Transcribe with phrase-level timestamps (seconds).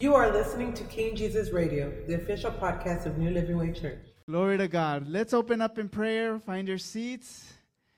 [0.00, 3.98] You are listening to King Jesus Radio, the official podcast of New Living Way Church.
[4.28, 5.08] Glory to God.
[5.08, 6.38] Let's open up in prayer.
[6.38, 7.52] Find your seats.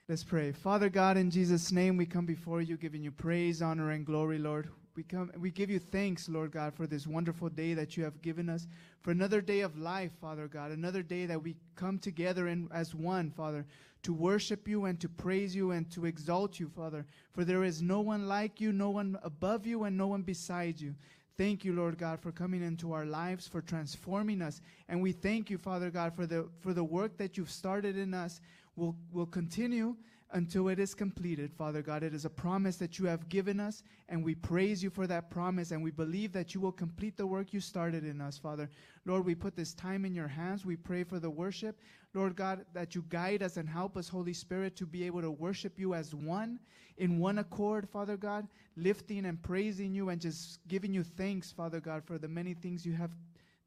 [0.09, 0.51] Let's pray.
[0.53, 4.39] Father God, in Jesus' name, we come before you, giving you praise, honor, and glory,
[4.39, 4.71] Lord.
[4.97, 8.22] We come we give you thanks, Lord God, for this wonderful day that you have
[8.22, 8.67] given us,
[9.03, 12.94] for another day of life, Father God, another day that we come together in, as
[12.94, 13.67] one, Father,
[14.04, 17.05] to worship you and to praise you and to exalt you, Father.
[17.34, 20.80] For there is no one like you, no one above you, and no one beside
[20.80, 20.95] you.
[21.41, 24.60] Thank you, Lord God, for coming into our lives, for transforming us.
[24.91, 28.12] And we thank you, Father God, for the for the work that you've started in
[28.12, 28.42] us
[28.77, 29.97] will will continue
[30.33, 32.02] until it is completed, Father God.
[32.02, 35.30] It is a promise that you have given us, and we praise you for that
[35.30, 38.69] promise, and we believe that you will complete the work you started in us, Father.
[39.06, 40.66] Lord, we put this time in your hands.
[40.66, 41.80] We pray for the worship.
[42.12, 45.30] Lord God, that you guide us and help us, Holy Spirit, to be able to
[45.30, 46.59] worship you as one,
[46.98, 51.80] in one accord, Father God, lifting and praising you and just giving you thanks, Father
[51.80, 53.12] God, for the many things you have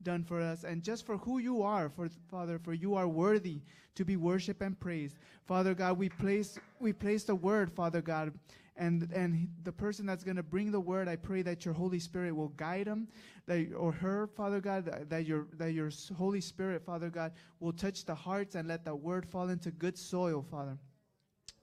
[0.03, 3.61] done for us and just for who you are for father for you are worthy
[3.95, 5.17] to be worshiped and praised.
[5.45, 8.33] Father god we place we place the word father god
[8.75, 11.99] and and the person that's going to bring the word i pray that your holy
[11.99, 13.07] spirit will guide him
[13.45, 17.73] that or her father god that, that your that your holy spirit father god will
[17.73, 20.77] touch the hearts and let the word fall into good soil father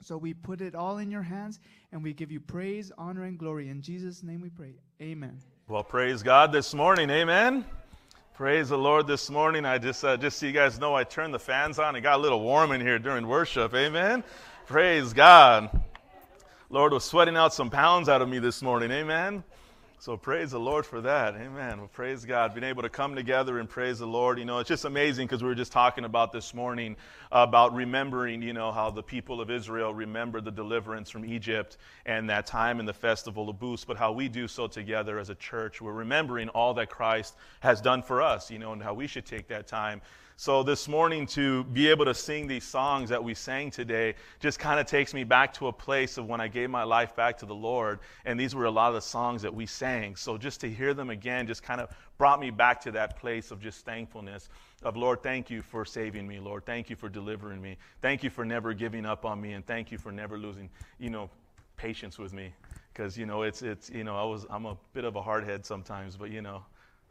[0.02, 1.60] so we put it all in your hands
[1.92, 5.84] and we give you praise honor and glory in jesus name we pray amen well
[5.84, 7.64] praise god this morning amen
[8.32, 9.66] Praise the Lord this morning.
[9.66, 11.94] I just, uh, just so you guys know, I turned the fans on.
[11.94, 13.74] It got a little warm in here during worship.
[13.74, 14.24] Amen.
[14.64, 15.68] Praise God.
[16.72, 18.92] Lord was sweating out some pounds out of me this morning.
[18.92, 19.42] Amen.
[19.98, 21.34] So praise the Lord for that.
[21.34, 21.78] Amen.
[21.78, 22.54] Well, praise God.
[22.54, 24.38] Being able to come together and praise the Lord.
[24.38, 26.94] You know, it's just amazing because we were just talking about this morning
[27.32, 31.76] about remembering, you know, how the people of Israel remembered the deliverance from Egypt
[32.06, 35.28] and that time in the festival of booths, but how we do so together as
[35.28, 35.82] a church.
[35.82, 39.26] We're remembering all that Christ has done for us, you know, and how we should
[39.26, 40.02] take that time
[40.40, 44.58] so, this morning, to be able to sing these songs that we sang today just
[44.58, 47.36] kind of takes me back to a place of when I gave my life back
[47.40, 47.98] to the Lord.
[48.24, 50.16] And these were a lot of the songs that we sang.
[50.16, 53.50] So, just to hear them again just kind of brought me back to that place
[53.50, 54.48] of just thankfulness
[54.82, 56.40] of Lord, thank you for saving me.
[56.40, 57.76] Lord, thank you for delivering me.
[58.00, 59.52] Thank you for never giving up on me.
[59.52, 61.28] And thank you for never losing, you know,
[61.76, 62.54] patience with me.
[62.94, 65.66] Because, you know, it's, it's, you know, I was, I'm a bit of a hardhead
[65.66, 66.62] sometimes, but, you know,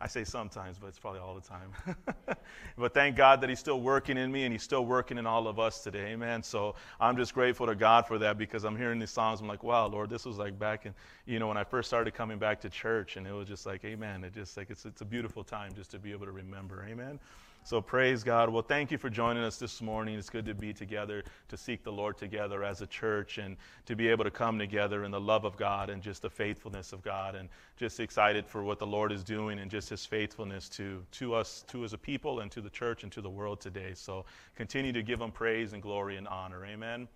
[0.02, 1.98] I say sometimes, but it's probably all the time.
[2.78, 5.46] but thank God that He's still working in me and He's still working in all
[5.48, 6.12] of us today.
[6.12, 6.42] Amen.
[6.42, 9.42] So I'm just grateful to God for that because I'm hearing these songs.
[9.42, 10.94] I'm like, wow, Lord, this was like back in,
[11.26, 13.84] you know, when I first started coming back to church and it was just like,
[13.84, 14.24] amen.
[14.24, 16.86] It just like, it's, it's a beautiful time just to be able to remember.
[16.90, 17.20] Amen.
[17.64, 18.50] So praise God.
[18.50, 20.18] Well, thank you for joining us this morning.
[20.18, 23.96] It's good to be together, to seek the Lord together as a church, and to
[23.96, 27.04] be able to come together in the love of God and just the faithfulness of
[27.04, 31.06] God, and just excited for what the Lord is doing and just His faithfulness to
[31.12, 33.92] to us, to as a people, and to the church and to the world today.
[33.94, 34.26] So
[34.56, 36.66] continue to give Him praise and glory and honor.
[36.66, 37.08] Amen.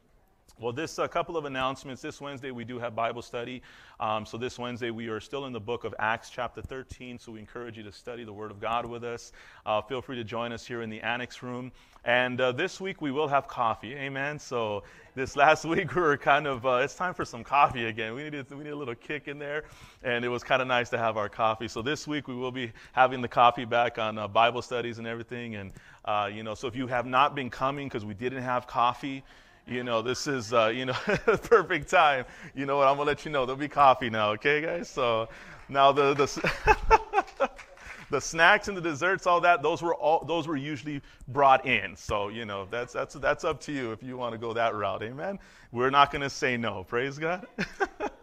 [0.60, 2.04] Well, this a couple of announcements.
[2.04, 3.64] This Wednesday we do have Bible study.
[4.00, 7.18] Um, so this Wednesday we are still in the book of Acts, chapter 13.
[7.18, 9.32] So we encourage you to study the Word of God with us.
[9.66, 11.72] Uh, feel free to join us here in the annex room.
[12.06, 13.96] And uh, this week we will have coffee.
[13.96, 14.38] Amen.
[14.38, 14.84] So
[15.16, 18.14] this last week we were kind of uh, it's time for some coffee again.
[18.14, 19.64] We needed we need a little kick in there,
[20.04, 21.68] and it was kind of nice to have our coffee.
[21.68, 25.08] So this week we will be having the coffee back on uh, Bible studies and
[25.08, 25.56] everything.
[25.56, 25.72] And
[26.06, 29.24] uh, you know, so if you have not been coming because we didn't have coffee
[29.68, 30.94] you know, this is, uh, you know,
[31.44, 32.26] perfect time.
[32.54, 32.88] You know what?
[32.88, 33.46] I'm going to let you know.
[33.46, 34.90] There'll be coffee now, okay, guys?
[34.90, 35.30] So
[35.70, 37.50] now the, the,
[38.10, 41.96] the snacks and the desserts, all that, those were, all, those were usually brought in.
[41.96, 44.76] So, you know, that's, that's, that's up to you if you want to go that
[44.76, 45.04] route.
[45.04, 45.40] Amen?
[45.72, 46.84] We're not going to say no.
[46.84, 47.48] Praise God.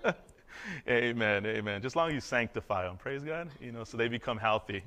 [0.89, 1.47] amen.
[1.47, 1.83] Amen.
[1.83, 2.99] Just long as you sanctify them.
[2.99, 3.49] Praise God.
[3.61, 4.83] You know, so they become healthy.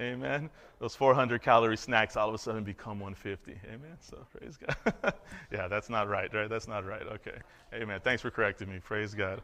[0.00, 0.50] Amen.
[0.78, 3.52] Those 400 calorie snacks all of a sudden become 150.
[3.68, 3.96] Amen.
[4.00, 5.14] So praise God.
[5.52, 6.48] yeah, that's not right, right?
[6.48, 7.02] That's not right.
[7.02, 7.38] Okay.
[7.74, 8.00] Amen.
[8.02, 8.80] Thanks for correcting me.
[8.80, 9.42] Praise God.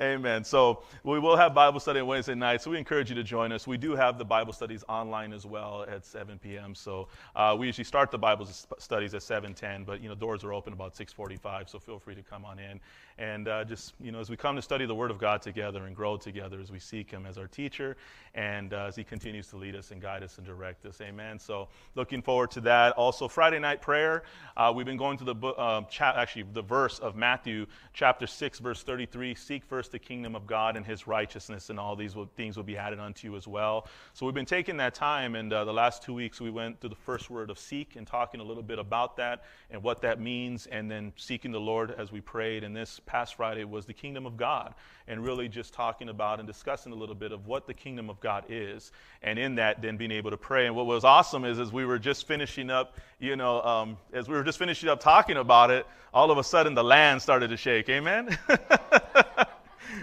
[0.00, 0.42] Amen.
[0.42, 2.62] So we will have Bible study on Wednesday night.
[2.62, 3.66] So we encourage you to join us.
[3.66, 6.74] We do have the Bible studies online as well at 7 p.m.
[6.74, 8.46] So uh, we usually start the Bible
[8.78, 11.68] studies at 7:10, but you know doors are open about 6:45.
[11.68, 12.80] So feel free to come on in
[13.18, 15.86] and uh, just you know as we come to study the Word of God together
[15.86, 17.96] and grow together as we seek Him as our teacher
[18.34, 21.00] and uh, as He continues to lead us and guide us and direct us.
[21.00, 21.38] Amen.
[21.38, 22.92] So looking forward to that.
[22.94, 24.22] Also Friday night prayer.
[24.56, 28.26] Uh, we've been going to the book, uh, cha- actually the verse of Matthew chapter
[28.26, 29.34] 6 verse 33.
[29.34, 32.56] Seek first first the kingdom of God and his righteousness, and all these will, things
[32.56, 33.88] will be added unto you as well.
[34.12, 36.90] So we've been taking that time, and uh, the last two weeks we went through
[36.90, 39.42] the first word of seek and talking a little bit about that
[39.72, 42.62] and what that means, and then seeking the Lord as we prayed.
[42.62, 44.72] And this past Friday was the kingdom of God,
[45.08, 48.20] and really just talking about and discussing a little bit of what the kingdom of
[48.20, 50.66] God is, and in that, then being able to pray.
[50.68, 54.28] And what was awesome is, as we were just finishing up, you know, um, as
[54.28, 57.48] we were just finishing up talking about it, all of a sudden the land started
[57.48, 57.88] to shake.
[57.88, 58.38] Amen.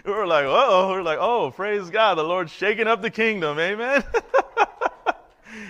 [0.05, 3.09] we were like, oh, we are like, oh, praise God, the Lord's shaking up the
[3.09, 3.59] kingdom.
[3.59, 4.03] Amen.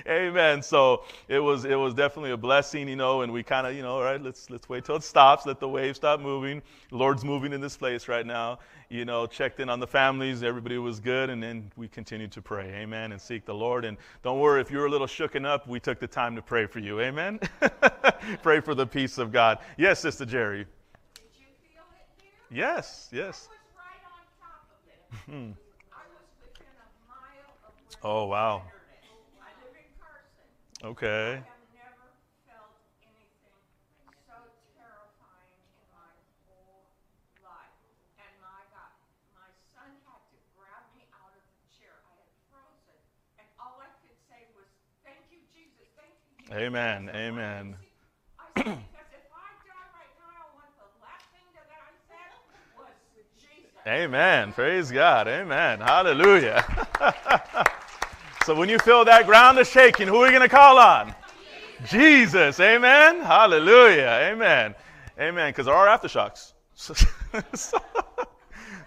[0.07, 0.61] Amen.
[0.61, 3.81] So it was it was definitely a blessing, you know, and we kind of, you
[3.81, 6.61] know, all right, let's let's wait till it stops, let the waves stop moving.
[6.89, 8.59] The Lord's moving in this place right now.
[8.89, 12.41] You know, checked in on the families, everybody was good, and then we continued to
[12.41, 12.69] pray.
[12.73, 13.11] Amen.
[13.11, 13.85] And seek the Lord.
[13.85, 16.65] And don't worry if you're a little shooken up, we took the time to pray
[16.65, 16.99] for you.
[16.99, 17.39] Amen.
[18.41, 19.59] pray for the peace of God.
[19.77, 20.65] Yes, Sister Jerry.
[22.51, 23.47] Yes, yes.
[28.03, 28.71] Oh, wow.
[30.83, 31.43] Okay.
[46.51, 47.09] Amen.
[47.13, 47.77] Amen.
[53.89, 54.53] Amen.
[54.53, 55.27] Praise God.
[55.27, 55.79] Amen.
[55.79, 56.63] Hallelujah.
[58.45, 61.15] so when you feel that ground is shaking, who are you going to call on?
[61.87, 62.59] Jesus.
[62.59, 63.19] Amen.
[63.21, 64.29] Hallelujah.
[64.31, 64.75] Amen.
[65.19, 65.49] Amen.
[65.49, 66.53] Because there are aftershocks.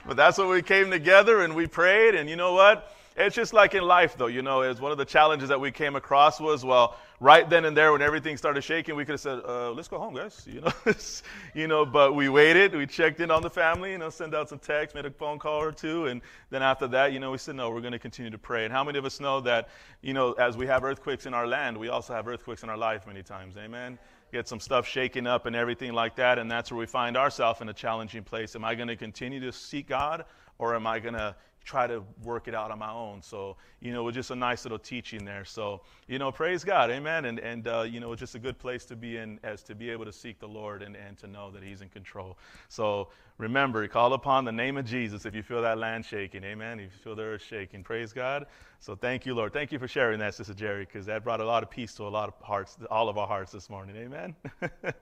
[0.07, 2.15] but that's what we came together and we prayed.
[2.15, 2.95] And you know what?
[3.17, 4.29] It's just like in life, though.
[4.29, 7.65] You know, it's one of the challenges that we came across was, well, right then
[7.65, 10.47] and there when everything started shaking, we could have said, uh, let's go home, guys.
[10.53, 10.73] You know,
[11.55, 12.75] you know, but we waited.
[12.75, 15.39] We checked in on the family, you know, sent out some texts, made a phone
[15.39, 16.07] call or two.
[16.07, 16.21] And
[16.51, 18.65] then after that, you know, we said, no, we're going to continue to pray.
[18.65, 19.69] And how many of us know that,
[20.03, 22.77] you know, as we have earthquakes in our land, we also have earthquakes in our
[22.77, 23.57] life many times.
[23.57, 23.99] Amen
[24.33, 27.61] get some stuff shaken up and everything like that, and that's where we find ourselves
[27.61, 28.57] in a challenging place.
[28.57, 30.25] Am I going to continue to seek God,
[30.63, 33.23] or am I going to try to work it out on my own.
[33.23, 35.45] So, you know, it was just a nice little teaching there.
[35.45, 36.91] So, you know, praise God.
[36.91, 37.25] Amen.
[37.25, 39.75] And, and uh, you know, it's just a good place to be in as to
[39.75, 42.39] be able to seek the Lord and, and to know that He's in control.
[42.69, 46.45] So remember, call upon the name of Jesus if you feel that land shaking.
[46.45, 46.79] Amen.
[46.79, 47.83] If you feel the earth shaking.
[47.83, 48.47] Praise God.
[48.81, 49.53] So thank you, Lord.
[49.53, 52.05] Thank you for sharing that, Sister Jerry, because that brought a lot of peace to
[52.05, 53.97] a lot of hearts, all of our hearts this morning.
[53.97, 54.35] Amen.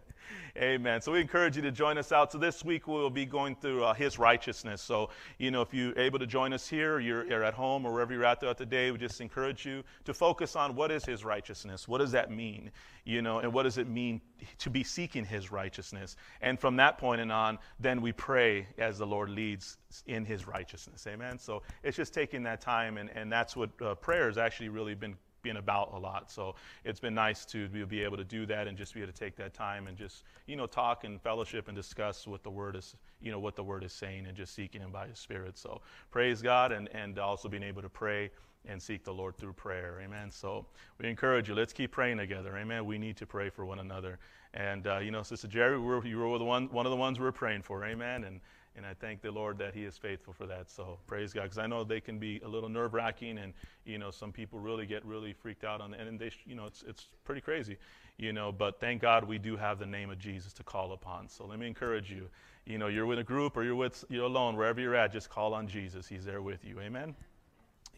[0.56, 1.00] Amen.
[1.00, 2.32] So we encourage you to join us out.
[2.32, 4.82] So this week we will be going through uh, His righteousness.
[4.82, 7.92] So, you know, if you're able to join us here, you're, you're at home or
[7.92, 11.04] wherever you're at throughout the day, we just encourage you to focus on what is
[11.04, 11.86] His righteousness?
[11.86, 12.70] What does that mean?
[13.04, 14.20] You know, and what does it mean
[14.58, 16.16] to be seeking His righteousness?
[16.40, 20.46] And from that point and on, then we pray as the Lord leads in His
[20.46, 21.06] righteousness.
[21.06, 21.38] Amen.
[21.38, 24.94] So it's just taking that time, and, and that's what uh, prayer has actually really
[24.94, 26.30] been been about a lot.
[26.30, 26.54] So
[26.84, 29.36] it's been nice to be able to do that and just be able to take
[29.36, 32.96] that time and just you know talk and fellowship and discuss what the word is
[33.20, 35.58] you know what the word is saying and just seeking Him by His Spirit.
[35.58, 38.30] So praise God and and also being able to pray
[38.68, 40.00] and seek the Lord through prayer.
[40.02, 40.30] Amen.
[40.30, 40.66] So
[40.98, 41.54] we encourage you.
[41.54, 42.56] Let's keep praying together.
[42.56, 42.84] Amen.
[42.84, 44.18] We need to pray for one another.
[44.52, 47.18] And uh, you know, Sister Jerry, we're, you were the one one of the ones
[47.18, 47.84] we we're praying for.
[47.84, 48.24] Amen.
[48.24, 48.40] And
[48.76, 50.70] and I thank the Lord that He is faithful for that.
[50.70, 53.52] So praise God, because I know they can be a little nerve wracking, and
[53.84, 56.82] you know some people really get really freaked out on, and they, you know, it's
[56.86, 57.76] it's pretty crazy,
[58.16, 58.52] you know.
[58.52, 61.28] But thank God we do have the name of Jesus to call upon.
[61.28, 62.28] So let me encourage you.
[62.66, 65.30] You know, you're with a group or you're with you're alone, wherever you're at, just
[65.30, 66.06] call on Jesus.
[66.06, 66.80] He's there with you.
[66.80, 67.14] Amen.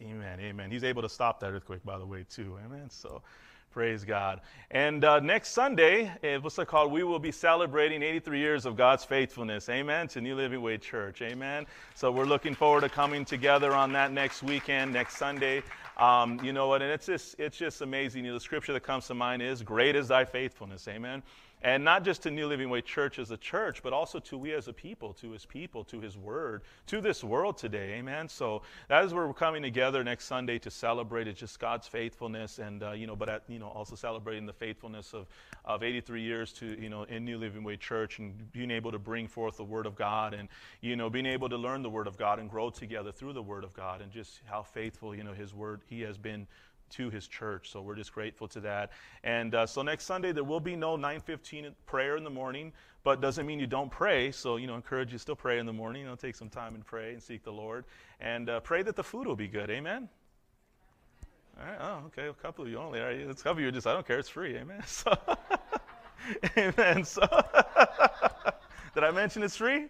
[0.01, 0.39] Amen.
[0.39, 0.71] Amen.
[0.71, 2.57] He's able to stop that earthquake, by the way, too.
[2.65, 2.89] Amen.
[2.89, 3.21] So.
[3.73, 4.41] Praise God.
[4.69, 6.11] And uh, next Sunday,
[6.41, 6.91] what's it called?
[6.91, 9.67] We will be celebrating 83 years of God's faithfulness.
[9.67, 10.07] Amen.
[10.09, 11.23] To New Living Way Church.
[11.23, 11.65] Amen.
[11.95, 15.63] So we're looking forward to coming together on that next weekend, next Sunday.
[15.97, 16.83] Um, you know what?
[16.83, 18.25] And it's just, it's just amazing.
[18.25, 20.87] You know, the scripture that comes to mind is, Great is thy faithfulness.
[20.87, 21.23] Amen.
[21.63, 24.53] And not just to New Living Way Church as a church, but also to we
[24.53, 27.93] as a people, to his people, to his word, to this world today.
[27.93, 28.27] Amen.
[28.27, 32.59] So that is where we're coming together next Sunday to celebrate it's just God's faithfulness
[32.59, 35.27] and, uh, you know, but at, you know, also celebrating the faithfulness of,
[35.63, 38.99] of 83 years to, you know, in New Living Way Church and being able to
[38.99, 40.49] bring forth the word of God and,
[40.81, 43.41] you know, being able to learn the word of God and grow together through the
[43.41, 46.45] word of God and just how faithful, you know, his word, he has been
[46.93, 47.71] to his church.
[47.71, 48.91] So we're just grateful to that.
[49.23, 52.71] And uh, so next Sunday there will be no 9:15 prayer in the morning,
[53.03, 54.31] but doesn't mean you don't pray.
[54.31, 56.03] So you know, encourage you to still pray in the morning.
[56.03, 57.85] You know, take some time and pray and seek the Lord,
[58.19, 59.69] and uh, pray that the food will be good.
[59.69, 60.09] Amen.
[61.59, 61.77] All right.
[61.79, 62.27] Oh, okay.
[62.27, 62.99] A couple of you only.
[62.99, 63.17] All right.
[63.17, 64.19] It's a couple of you just I don't care.
[64.19, 64.57] It's free.
[64.57, 64.81] Amen.
[64.87, 65.13] So,
[66.57, 67.03] amen.
[67.03, 67.21] So,
[68.95, 69.87] did I mention it's free?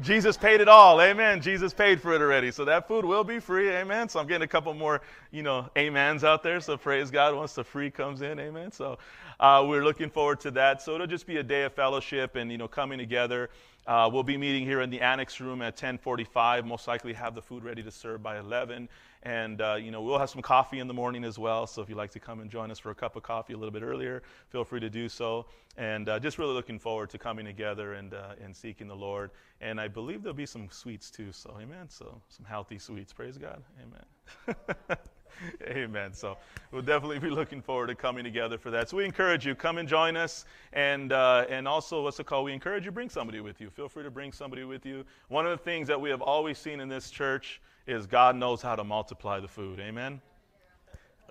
[0.00, 1.00] Jesus paid it all.
[1.00, 1.40] Amen.
[1.40, 2.50] Jesus paid for it already.
[2.50, 3.70] So that food will be free.
[3.70, 4.08] Amen.
[4.08, 6.60] So I'm getting a couple more, you know, amens out there.
[6.60, 8.40] So praise God once the free comes in.
[8.40, 8.72] Amen.
[8.72, 8.98] So
[9.38, 10.82] uh, we're looking forward to that.
[10.82, 13.50] So it'll just be a day of fellowship and, you know, coming together.
[13.86, 16.64] Uh, we'll be meeting here in the annex room at 10:45.
[16.64, 18.88] Most likely have the food ready to serve by 11,
[19.22, 21.66] and uh, you know we'll have some coffee in the morning as well.
[21.66, 23.56] So if you'd like to come and join us for a cup of coffee a
[23.56, 25.46] little bit earlier, feel free to do so.
[25.76, 29.30] And uh, just really looking forward to coming together and uh, and seeking the Lord.
[29.60, 31.32] And I believe there'll be some sweets too.
[31.32, 31.88] So amen.
[31.88, 33.12] So some healthy sweets.
[33.12, 33.62] Praise God.
[33.80, 34.96] Amen.
[35.66, 36.12] Amen.
[36.12, 36.36] So
[36.70, 38.88] we'll definitely be looking forward to coming together for that.
[38.88, 40.44] So we encourage you, come and join us.
[40.72, 42.44] And, uh, and also, what's it called?
[42.44, 43.70] We encourage you, bring somebody with you.
[43.70, 45.04] Feel free to bring somebody with you.
[45.28, 48.62] One of the things that we have always seen in this church is God knows
[48.62, 49.80] how to multiply the food.
[49.80, 50.20] Amen.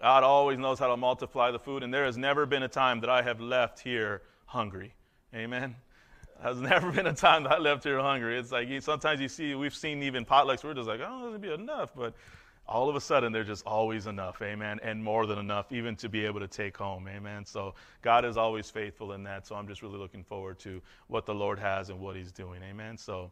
[0.02, 1.84] God always knows how to multiply the food.
[1.84, 4.94] And there has never been a time that I have left here hungry.
[5.34, 5.76] Amen.
[6.44, 8.38] There's never been a time that I left here hungry.
[8.38, 11.40] It's like sometimes you see, we've seen even potlucks, we're just like, oh, this will
[11.40, 11.92] be enough.
[11.96, 12.16] But
[12.68, 16.10] all of a sudden there's just always enough, amen, and more than enough even to
[16.10, 17.46] be able to take home, amen.
[17.46, 19.46] So God is always faithful in that.
[19.46, 22.62] So I'm just really looking forward to what the Lord has and what He's doing,
[22.64, 22.98] amen.
[22.98, 23.30] So,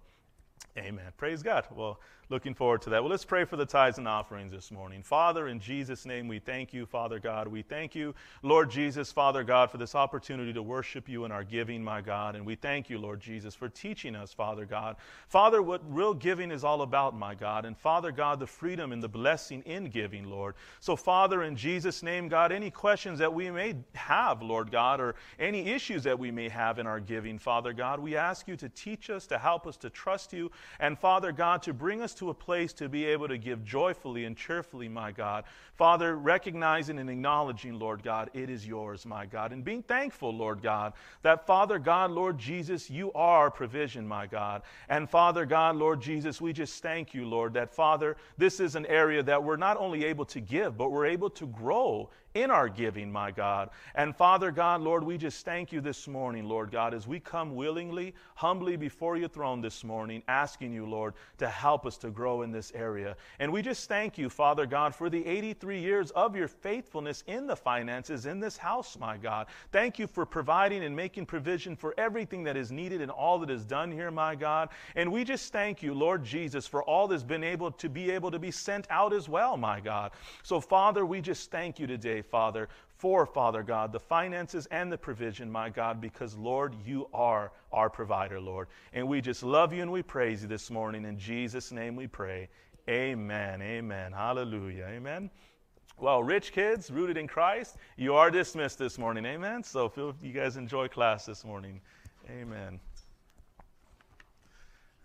[0.78, 1.06] amen.
[1.18, 1.66] Praise God.
[1.74, 3.02] Well, looking forward to that.
[3.02, 5.02] Well, let's pray for the tithes and offerings this morning.
[5.02, 7.48] Father, in Jesus' name, we thank you, Father God.
[7.48, 11.44] We thank you, Lord Jesus, Father God, for this opportunity to worship you in our
[11.44, 12.36] giving, my God.
[12.36, 14.98] And we thank you, Lord Jesus, for teaching us, Father God.
[15.28, 17.66] Father, what real giving is all about, my God.
[17.66, 20.54] And Father God, the freedom and the blessing in giving, Lord.
[20.82, 25.16] So, Father, in Jesus' name, God, any questions that we may have, Lord God, or
[25.40, 28.70] any issues that we may have in our giving, Father God, we ask you to
[28.70, 32.30] teach us, to help us to trust you, and Father God, to bring us to
[32.30, 35.46] a place to be able to give joyfully and cheerfully, my God.
[35.76, 39.54] Father, recognizing and acknowledging, Lord God, it is yours, my God.
[39.54, 44.64] And being thankful, Lord God, that Father God, Lord Jesus, you are provision, my God.
[44.90, 48.86] And Father God, Lord Jesus, we just thank you, Lord, that Father, this is an
[48.86, 52.10] area that we're not only able to give, but we're able to grow
[52.42, 53.70] in our giving, my God.
[53.96, 57.56] And Father God, Lord, we just thank you this morning, Lord God, as we come
[57.56, 62.42] willingly, humbly before your throne this morning, asking you, Lord, to help us to grow
[62.42, 63.16] in this area.
[63.40, 67.48] And we just thank you, Father God, for the 83 years of your faithfulness in
[67.48, 69.48] the finances in this house, my God.
[69.72, 73.50] Thank you for providing and making provision for everything that is needed and all that
[73.50, 74.70] is done here, my God.
[74.96, 78.32] And we just thank you, Lord Jesus, for all that's been able to be able
[78.32, 80.12] to be sent out as well, my God.
[80.44, 84.98] So, Father, we just thank you today, Father, for, Father God, the finances and the
[84.98, 88.68] provision, my God, because, Lord, you are our provider, Lord.
[88.94, 91.06] And we just love you and we praise you this morning.
[91.06, 92.50] In Jesus' name we pray.
[92.90, 93.62] Amen.
[93.62, 94.12] Amen.
[94.12, 94.86] Hallelujah.
[94.90, 95.30] Amen.
[95.98, 99.26] Well, rich kids rooted in Christ, you are dismissed this morning.
[99.26, 99.64] Amen.
[99.64, 101.82] So, feel you guys enjoy class this morning.
[102.30, 102.80] Amen.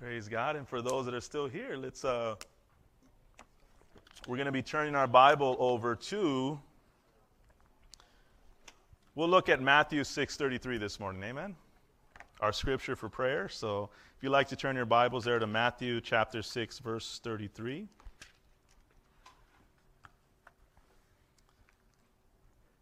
[0.01, 0.57] Praise God.
[0.57, 2.35] And for those that are still here, let's uh
[4.27, 6.59] we're going to be turning our Bible over to
[9.17, 11.23] We'll look at Matthew 6:33 this morning.
[11.23, 11.55] Amen.
[12.41, 13.49] Our scripture for prayer.
[13.49, 17.87] So, if you'd like to turn your Bibles there to Matthew chapter 6 verse 33.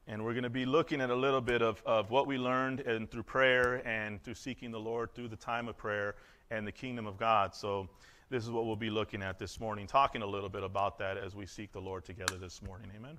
[0.07, 2.81] And we're going to be looking at a little bit of, of what we learned
[2.81, 6.15] and through prayer and through seeking the Lord through the time of prayer
[6.51, 7.55] and the kingdom of God.
[7.55, 7.91] So,
[8.31, 11.19] this is what we'll be looking at this morning, talking a little bit about that
[11.19, 12.91] as we seek the Lord together this morning.
[12.97, 13.19] Amen.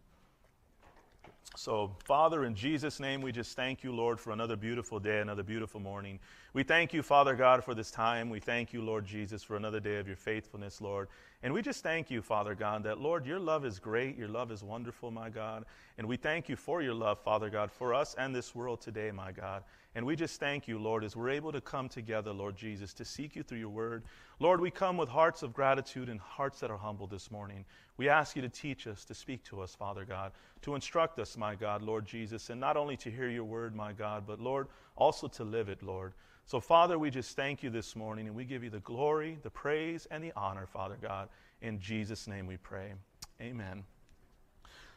[1.56, 5.44] So, Father, in Jesus' name, we just thank you, Lord, for another beautiful day, another
[5.44, 6.20] beautiful morning.
[6.54, 8.30] We thank you, Father God, for this time.
[8.30, 11.10] We thank you, Lord Jesus, for another day of your faithfulness, Lord.
[11.44, 14.18] And we just thank you, Father God, that, Lord, your love is great.
[14.18, 15.66] Your love is wonderful, my God.
[15.98, 19.12] And we thank you for your love, Father God, for us and this world today,
[19.12, 19.64] my God.
[19.94, 23.04] And we just thank you, Lord, as we're able to come together, Lord Jesus, to
[23.04, 24.04] seek you through your word.
[24.40, 27.66] Lord, we come with hearts of gratitude and hearts that are humble this morning.
[27.98, 30.32] We ask you to teach us, to speak to us, Father God,
[30.62, 33.92] to instruct us, my God, Lord Jesus, and not only to hear your word, my
[33.92, 36.14] God, but, Lord, also to live it, Lord.
[36.46, 39.50] So, Father, we just thank you this morning, and we give you the glory, the
[39.50, 41.30] praise, and the honor, Father God.
[41.62, 42.94] In Jesus' name we pray.
[43.42, 43.84] Amen.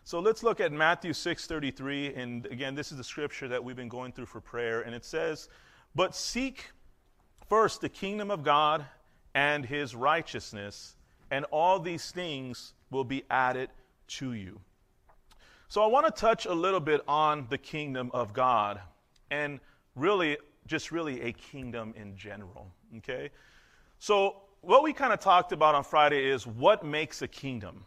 [0.07, 3.89] So let's look at Matthew 6:33 and again this is the scripture that we've been
[3.89, 5.49] going through for prayer and it says,
[5.97, 6.71] "But seek
[7.49, 8.87] first the kingdom of God
[9.35, 10.95] and his righteousness,
[11.33, 13.71] and all these things will be added
[14.19, 14.61] to you."
[15.67, 18.81] So I want to touch a little bit on the kingdom of God
[19.31, 19.59] and
[19.97, 23.31] really just really a kingdom in general, okay?
[23.99, 27.85] So what we kind of talked about on Friday is what makes a kingdom?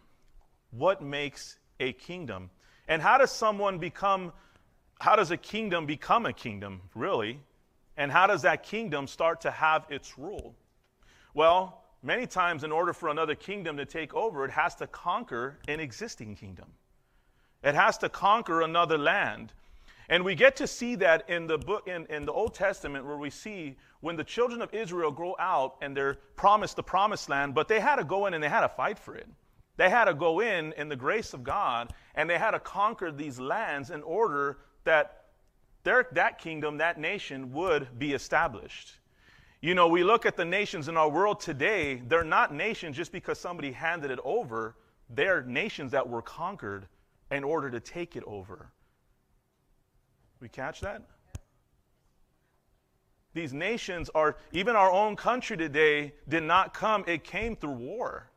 [0.72, 2.50] What makes a kingdom.
[2.88, 4.34] And how does someone become,
[5.00, 7.40] how does a kingdom become a kingdom, really?
[7.98, 10.56] And how does that kingdom start to have its rule?
[11.34, 15.60] Well, many times, in order for another kingdom to take over, it has to conquer
[15.68, 16.68] an existing kingdom,
[17.64, 19.54] it has to conquer another land.
[20.10, 23.18] And we get to see that in the book in, in the Old Testament where
[23.18, 27.54] we see when the children of Israel grow out and they're promised the promised land,
[27.54, 29.28] but they had to go in and they had to fight for it.
[29.78, 33.12] They had to go in in the grace of God and they had to conquer
[33.12, 35.26] these lands in order that
[35.84, 38.96] their, that kingdom, that nation would be established.
[39.62, 43.12] You know, we look at the nations in our world today, they're not nations just
[43.12, 44.76] because somebody handed it over.
[45.10, 46.88] They're nations that were conquered
[47.30, 48.72] in order to take it over.
[50.40, 51.04] We catch that?
[53.34, 58.30] These nations are, even our own country today did not come, it came through war.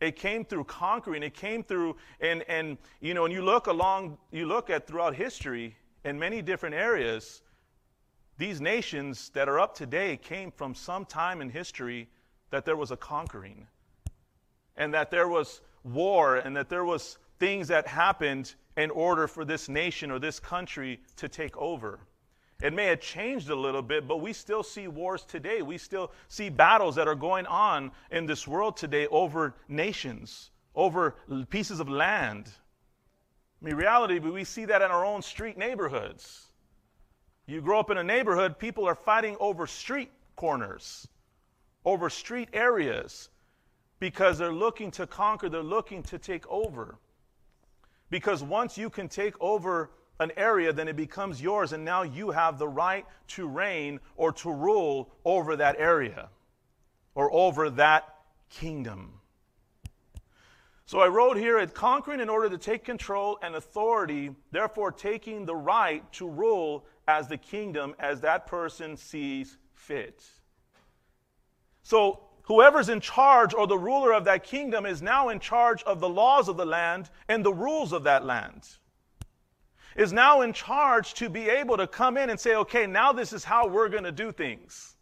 [0.00, 1.22] It came through conquering.
[1.22, 5.14] It came through, and, and you know, and you look along, you look at throughout
[5.14, 7.42] history in many different areas,
[8.36, 12.08] these nations that are up today came from some time in history
[12.50, 13.68] that there was a conquering,
[14.76, 19.44] and that there was war, and that there was things that happened in order for
[19.44, 21.98] this nation or this country to take over.
[22.62, 25.60] It may have changed a little bit, but we still see wars today.
[25.60, 31.16] We still see battles that are going on in this world today over nations, over
[31.50, 32.48] pieces of land.
[33.60, 36.46] I mean, reality, we see that in our own street neighborhoods.
[37.46, 41.08] You grow up in a neighborhood, people are fighting over street corners,
[41.84, 43.30] over street areas,
[43.98, 47.00] because they're looking to conquer, they're looking to take over.
[48.12, 49.90] Because once you can take over
[50.20, 54.32] an area, then it becomes yours, and now you have the right to reign or
[54.32, 56.28] to rule over that area
[57.14, 58.16] or over that
[58.50, 59.14] kingdom.
[60.84, 65.46] So I wrote here at conquering in order to take control and authority, therefore taking
[65.46, 70.22] the right to rule as the kingdom as that person sees fit.
[71.82, 76.00] So whoever's in charge or the ruler of that kingdom is now in charge of
[76.00, 78.68] the laws of the land and the rules of that land.
[79.94, 83.32] Is now in charge to be able to come in and say, okay, now this
[83.32, 84.96] is how we're going to do things.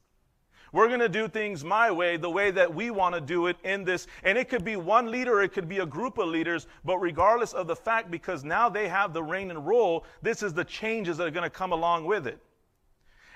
[0.73, 3.57] We're going to do things my way, the way that we want to do it
[3.65, 4.07] in this.
[4.23, 7.53] And it could be one leader, it could be a group of leaders, but regardless
[7.53, 11.17] of the fact, because now they have the reign and rule, this is the changes
[11.17, 12.39] that are going to come along with it.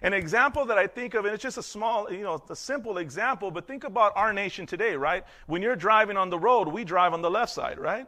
[0.04, 2.98] An example that I think of, and it's just a small, you know, a simple
[2.98, 5.24] example, but think about our nation today, right?
[5.46, 8.06] When you're driving on the road, we drive on the left side, right?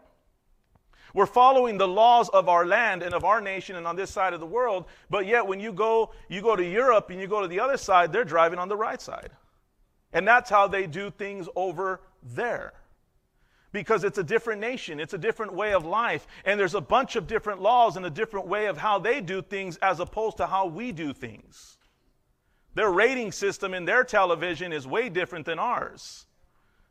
[1.14, 4.34] We're following the laws of our land and of our nation and on this side
[4.34, 7.40] of the world, but yet when you go, you go to Europe and you go
[7.40, 9.30] to the other side, they're driving on the right side.
[10.12, 12.74] And that's how they do things over there
[13.72, 17.16] because it's a different nation, it's a different way of life, and there's a bunch
[17.16, 20.46] of different laws and a different way of how they do things as opposed to
[20.46, 21.75] how we do things.
[22.76, 26.26] Their rating system in their television is way different than ours,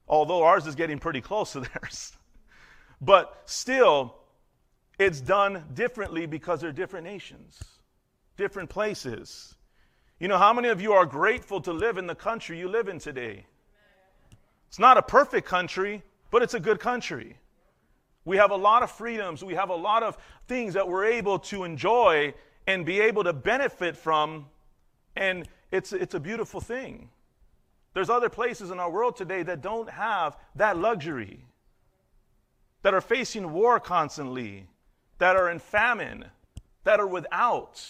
[0.08, 2.12] although ours is getting pretty close to theirs.
[3.00, 4.16] but still,
[4.98, 7.62] it's done differently because they're different nations,
[8.36, 9.54] different places.
[10.20, 12.88] You know, how many of you are grateful to live in the country you live
[12.88, 13.46] in today?
[14.70, 17.38] It's not a perfect country, but it's a good country.
[18.26, 19.44] We have a lot of freedoms.
[19.44, 20.18] We have a lot of
[20.48, 22.34] things that we're able to enjoy
[22.66, 24.48] and be able to benefit from.
[25.16, 27.10] And it's, it's a beautiful thing.
[27.94, 31.46] There's other places in our world today that don't have that luxury,
[32.82, 34.68] that are facing war constantly,
[35.18, 36.26] that are in famine,
[36.84, 37.86] that are without,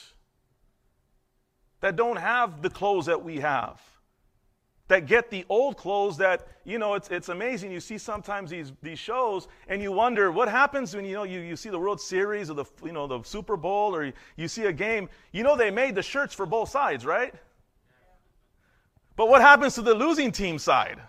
[1.82, 3.82] that don't have the clothes that we have,
[4.88, 7.72] that get the old clothes that, you know, it's, it's amazing.
[7.72, 11.40] You see sometimes these, these shows and you wonder what happens when, you know, you,
[11.40, 14.48] you see the World Series or the, you know, the Super Bowl or you, you
[14.48, 15.10] see a game.
[15.32, 17.34] You know, they made the shirts for both sides, right?
[19.16, 21.00] But what happens to the losing team side?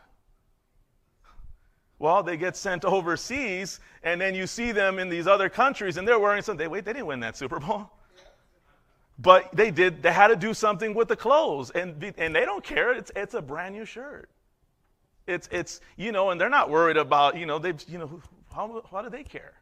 [1.99, 6.07] Well, they get sent overseas, and then you see them in these other countries, and
[6.07, 6.69] they're wearing something.
[6.69, 7.91] Wait, they didn't win that Super Bowl.
[9.19, 12.63] But they did, they had to do something with the clothes, and, and they don't
[12.63, 12.93] care.
[12.93, 14.29] It's, it's a brand new shirt.
[15.27, 18.21] It's, it's, you know, and they're not worried about, you know, they've, you know,
[18.55, 19.55] how, how do they care?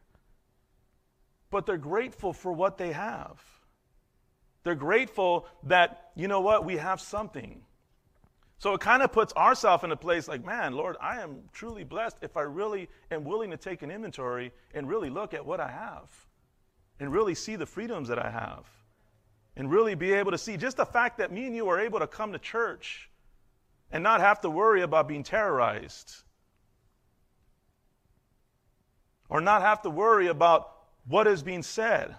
[1.49, 3.41] But they're grateful for what they have.
[4.63, 7.61] They're grateful that, you know what, we have something.
[8.57, 11.83] So it kind of puts ourselves in a place like, man, Lord, I am truly
[11.83, 15.59] blessed if I really am willing to take an inventory and really look at what
[15.59, 16.09] I have
[16.99, 18.65] and really see the freedoms that I have
[19.57, 21.99] and really be able to see just the fact that me and you are able
[21.99, 23.09] to come to church
[23.91, 26.15] and not have to worry about being terrorized
[29.29, 30.71] or not have to worry about
[31.07, 32.15] what is being said.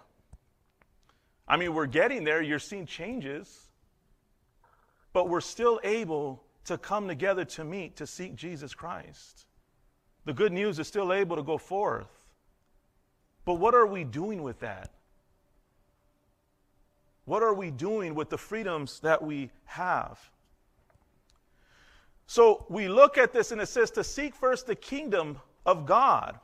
[1.48, 3.65] I mean, we're getting there, you're seeing changes
[5.16, 9.46] but we're still able to come together to meet, to seek Jesus Christ.
[10.26, 12.26] The good news is still able to go forth.
[13.46, 14.90] But what are we doing with that?
[17.24, 20.20] What are we doing with the freedoms that we have?
[22.26, 26.38] So we look at this and it says to seek first the kingdom of God.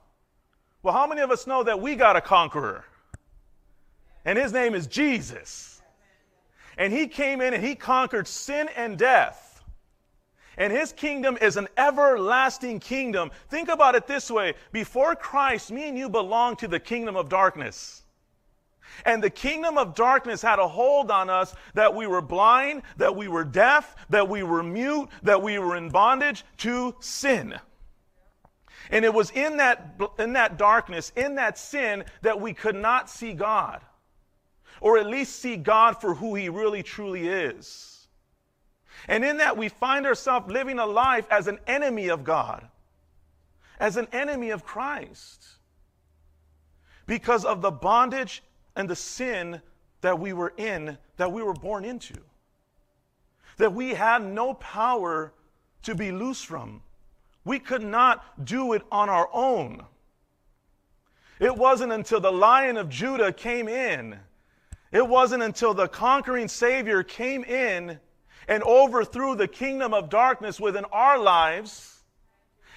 [0.82, 2.86] Well, how many of us know that we got a conqueror?
[4.24, 5.71] And his name is Jesus.
[6.76, 9.62] And he came in and he conquered sin and death.
[10.56, 13.30] And his kingdom is an everlasting kingdom.
[13.48, 17.28] Think about it this way before Christ, me and you belong to the kingdom of
[17.28, 18.02] darkness.
[19.06, 23.16] And the kingdom of darkness had a hold on us that we were blind, that
[23.16, 27.58] we were deaf, that we were mute, that we were in bondage to sin.
[28.90, 33.08] And it was in that, in that darkness, in that sin, that we could not
[33.08, 33.80] see God,
[34.82, 38.08] or at least see God for who He really truly is.
[39.06, 42.68] And in that, we find ourselves living a life as an enemy of God,
[43.78, 45.46] as an enemy of Christ,
[47.06, 48.42] because of the bondage
[48.74, 49.62] and the sin
[50.00, 52.14] that we were in, that we were born into,
[53.58, 55.32] that we had no power
[55.84, 56.82] to be loose from.
[57.44, 59.84] We could not do it on our own.
[61.38, 64.18] It wasn't until the Lion of Judah came in,
[64.92, 67.98] it wasn't until the conquering Savior came in
[68.46, 72.02] and overthrew the kingdom of darkness within our lives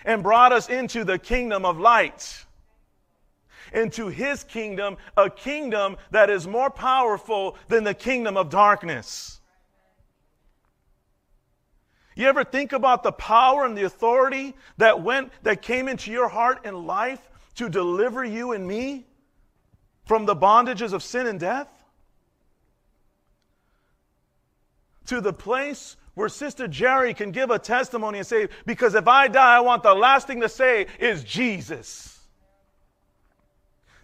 [0.06, 2.46] and brought us into the kingdom of light.
[3.74, 9.42] Into his kingdom, a kingdom that is more powerful than the kingdom of darkness.
[12.16, 16.30] You ever think about the power and the authority that went that came into your
[16.30, 17.20] heart and life
[17.56, 19.06] to deliver you and me
[20.06, 21.68] from the bondages of sin and death?
[25.08, 29.28] To the place where Sister Jerry can give a testimony and say, Because if I
[29.28, 32.20] die, I want the last thing to say is Jesus.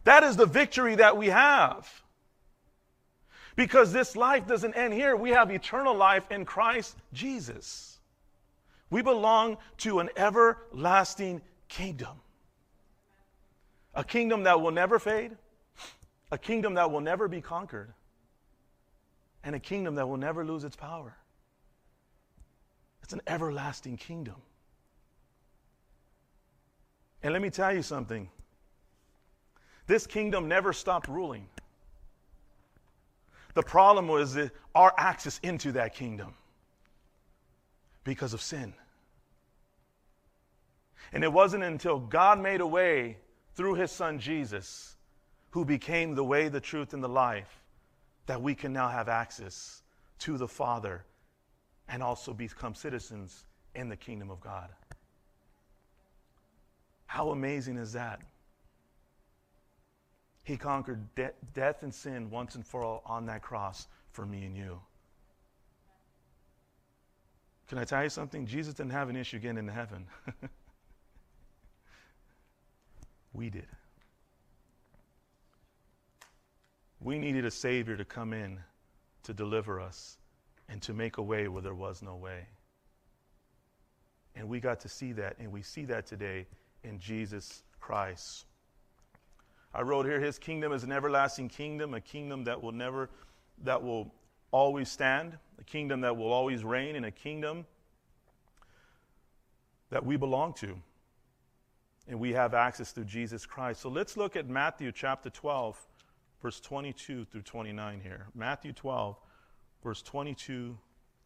[0.04, 1.90] That is the victory that we have.
[3.56, 5.16] Because this life doesn't end here.
[5.16, 8.00] We have eternal life in Christ Jesus.
[8.90, 12.20] We belong to an everlasting kingdom.
[13.94, 15.32] A kingdom that will never fade,
[16.32, 17.94] a kingdom that will never be conquered,
[19.44, 21.16] and a kingdom that will never lose its power.
[23.04, 24.36] It's an everlasting kingdom.
[27.24, 28.30] And let me tell you something
[29.88, 31.48] this kingdom never stopped ruling.
[33.54, 34.38] The problem was
[34.74, 36.34] our access into that kingdom
[38.04, 38.74] because of sin.
[41.12, 43.18] And it wasn't until God made a way
[43.56, 44.96] through his son Jesus,
[45.50, 47.61] who became the way, the truth, and the life,
[48.32, 49.82] that we can now have access
[50.18, 51.04] to the Father
[51.90, 53.44] and also become citizens
[53.76, 54.70] in the kingdom of God.
[57.08, 58.22] How amazing is that?
[60.44, 64.46] He conquered de- death and sin once and for all on that cross for me
[64.46, 64.80] and you.
[67.68, 68.46] Can I tell you something?
[68.46, 70.08] Jesus didn't have an issue getting into heaven.
[73.34, 73.68] we did.
[77.02, 78.60] We needed a Savior to come in
[79.24, 80.18] to deliver us
[80.70, 82.46] and to make a way where there was no way.
[84.36, 86.46] And we got to see that, and we see that today
[86.84, 88.46] in Jesus Christ.
[89.74, 93.10] I wrote here, His kingdom is an everlasting kingdom, a kingdom that will never,
[93.64, 94.14] that will
[94.52, 97.66] always stand, a kingdom that will always reign, and a kingdom
[99.90, 100.78] that we belong to.
[102.08, 103.82] And we have access through Jesus Christ.
[103.82, 105.88] So let's look at Matthew chapter 12,
[106.42, 108.28] verse 22 through 29 here.
[108.34, 109.18] Matthew 12,
[109.84, 110.78] verse 22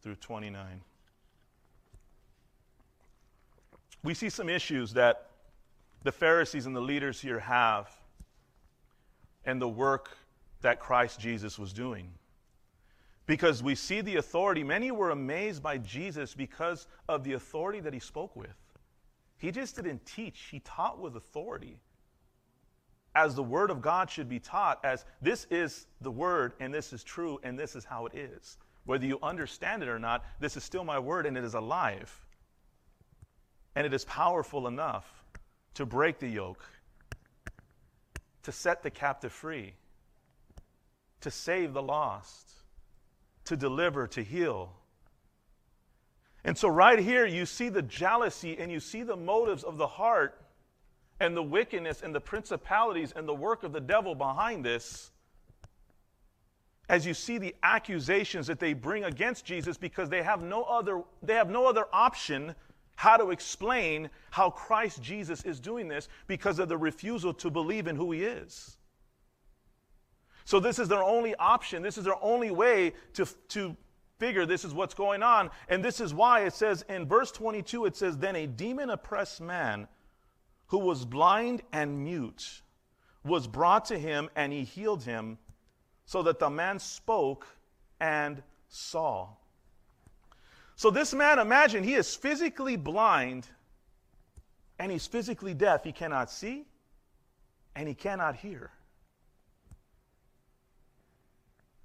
[0.02, 0.80] through 29.
[4.02, 5.30] We see some issues that
[6.02, 7.90] the Pharisees and the leaders here have
[9.44, 10.16] and the work
[10.60, 12.12] that Christ Jesus was doing
[13.26, 14.62] because we see the authority.
[14.62, 18.54] Many were amazed by Jesus because of the authority that he spoke with.
[19.38, 21.80] He just didn't teach, he taught with authority.
[23.16, 26.92] As the word of God should be taught, as this is the word and this
[26.92, 28.58] is true and this is how it is.
[28.84, 32.14] Whether you understand it or not, this is still my word and it is alive.
[33.74, 35.10] And it is powerful enough
[35.74, 36.64] to break the yoke,
[38.42, 39.72] to set the captive free,
[41.22, 42.46] to save the lost
[43.46, 44.72] to deliver, to heal.
[46.44, 49.86] And so, right here, you see the jealousy and you see the motives of the
[49.86, 50.40] heart
[51.20, 55.10] and the wickedness and the principalities and the work of the devil behind this.
[56.88, 61.02] as you see the accusations that they bring against Jesus because they have no other
[61.22, 62.54] they have no other option
[62.96, 67.86] how to explain how Christ Jesus is doing this because of the refusal to believe
[67.86, 68.78] in who he is.
[70.44, 71.82] So this is their only option.
[71.82, 73.76] This is their only way to, to
[74.18, 75.50] figure this is what's going on.
[75.68, 79.40] And this is why it says in verse 22, it says, Then a demon oppressed
[79.40, 79.88] man
[80.68, 82.62] who was blind and mute
[83.24, 85.38] was brought to him, and he healed him,
[86.04, 87.46] so that the man spoke
[88.00, 89.28] and saw.
[90.76, 93.48] So, this man, imagine, he is physically blind
[94.78, 95.84] and he's physically deaf.
[95.84, 96.66] He cannot see
[97.74, 98.70] and he cannot hear.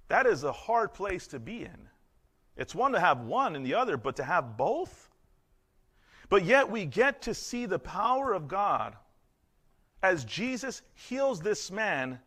[0.08, 1.88] That is a hard place to be in.
[2.56, 5.08] It's one to have one and the other, but to have both?
[6.32, 8.96] But yet we get to see the power of God
[10.02, 12.20] as Jesus heals this man,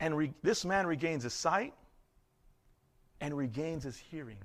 [0.00, 1.72] and re- this man regains his sight
[3.20, 4.38] and regains his hearing.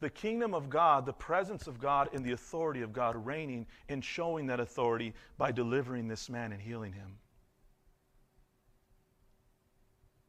[0.00, 4.04] The kingdom of God, the presence of God, and the authority of God reigning and
[4.04, 7.16] showing that authority by delivering this man and healing him.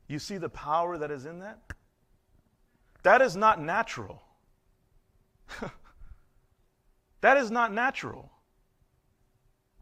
[0.07, 1.57] You see the power that is in that?
[3.01, 4.21] That is not natural.
[7.23, 8.29] that is not natural.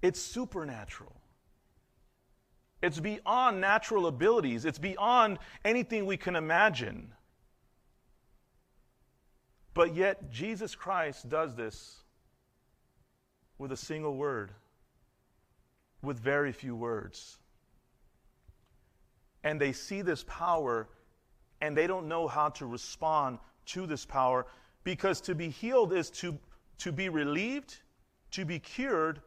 [0.04, 1.15] It's supernatural.
[2.84, 7.13] It's beyond natural abilities, it's beyond anything we can imagine.
[9.73, 12.01] But yet, Jesus Christ does this
[13.58, 14.51] with a single word,
[16.04, 17.39] with very few words.
[19.43, 20.89] And they see this power
[21.60, 24.45] and they don't know how to respond to this power
[24.84, 26.38] because to be healed is to,
[26.82, 27.78] to be relieved,
[28.32, 29.22] to be cured,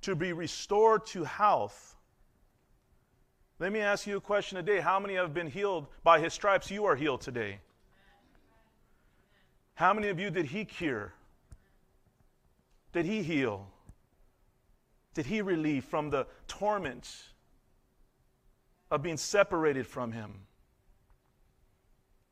[0.00, 1.96] to be restored to health.
[3.60, 4.80] Let me ask you a question today.
[4.80, 6.68] How many have been healed by his stripes?
[6.68, 7.60] You are healed today.
[9.74, 11.14] How many of you did he cure?
[12.92, 13.68] Did he heal?
[15.14, 17.08] Did he relieve from the torment
[18.90, 20.32] of being separated from him?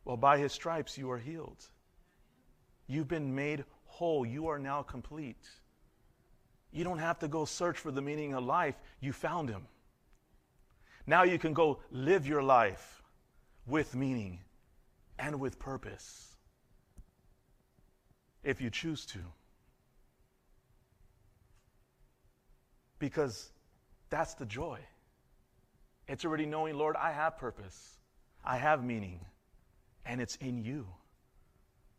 [0.05, 1.65] Well, by his stripes you are healed.
[2.89, 4.27] You've been made whole.
[4.27, 5.49] You are now complete.
[6.73, 8.75] You don't have to go search for the meaning of life.
[9.01, 9.63] You found him.
[11.07, 13.03] Now you can go live your life
[13.67, 14.41] with meaning
[15.19, 16.35] and with purpose
[18.43, 19.21] if you choose to.
[22.99, 23.53] Because
[24.11, 24.81] that's the joy.
[26.09, 27.99] It's already knowing, Lord, I have purpose,
[28.45, 29.21] I have meaning
[30.05, 30.87] and it's in you.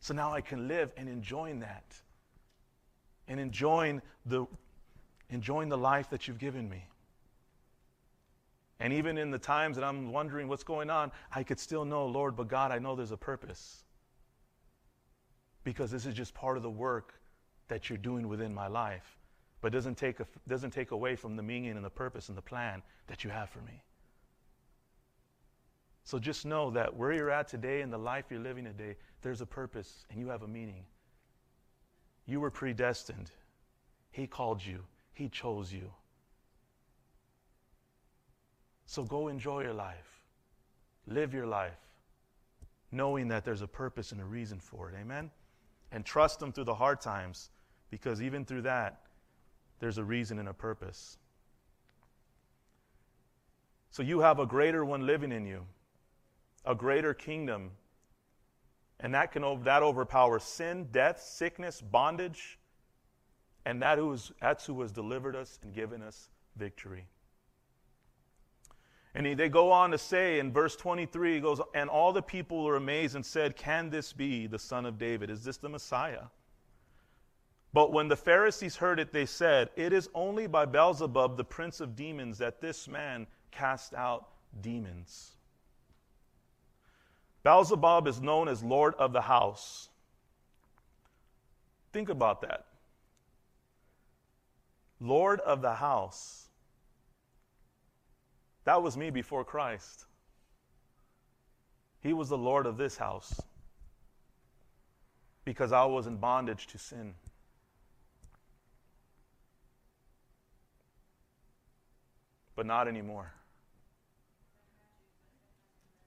[0.06, 1.96] So now I can live and enjoying that.
[3.28, 4.46] And enjoying the
[5.32, 6.86] enjoying the life that you've given me.
[8.80, 12.06] And even in the times that I'm wondering what's going on, I could still know,
[12.06, 13.84] Lord, but God, I know there's a purpose.
[15.63, 17.15] Because this is just part of the work
[17.68, 19.18] that you're doing within my life.
[19.62, 22.44] But doesn't take, a, doesn't take away from the meaning and the purpose and the
[22.44, 23.82] plan that you have for me.
[26.06, 29.41] So just know that where you're at today and the life you're living today, there's
[29.41, 30.86] a purpose and you have a meaning.
[32.28, 33.32] You were predestined.
[34.12, 35.91] He called you, He chose you.
[38.86, 40.22] So go enjoy your life.
[41.08, 41.80] Live your life,
[42.91, 44.96] knowing that there's a purpose and a reason for it.
[45.02, 45.32] Amen?
[45.91, 47.50] And trust Him through the hard times,
[47.89, 49.02] because even through that,
[49.80, 51.18] there's a reason and a purpose.
[53.89, 55.65] So you have a greater one living in you
[56.65, 57.71] a greater kingdom.
[58.99, 62.60] And that can that overpower sin, death, sickness, bondage.
[63.65, 67.08] And that who is, that's who has delivered us and given us victory.
[69.15, 72.63] And they go on to say in verse 23, he goes, And all the people
[72.63, 75.30] were amazed and said, Can this be the son of David?
[75.30, 76.23] Is this the Messiah?
[77.71, 81.80] But when the Pharisees heard it, they said, It is only by Beelzebub, the prince
[81.80, 84.30] of demons, that this man cast out
[84.62, 85.35] demons.
[87.45, 89.89] Beelzebub is known as Lord of the house.
[91.93, 92.65] Think about that.
[94.99, 96.47] Lord of the house.
[98.63, 100.05] That was me before Christ.
[102.01, 103.39] He was the Lord of this house
[105.43, 107.13] because I was in bondage to sin.
[112.55, 113.34] But not anymore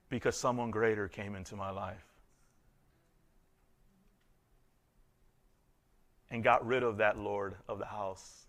[0.09, 2.05] because someone greater came into my life
[6.31, 8.47] and got rid of that Lord of the house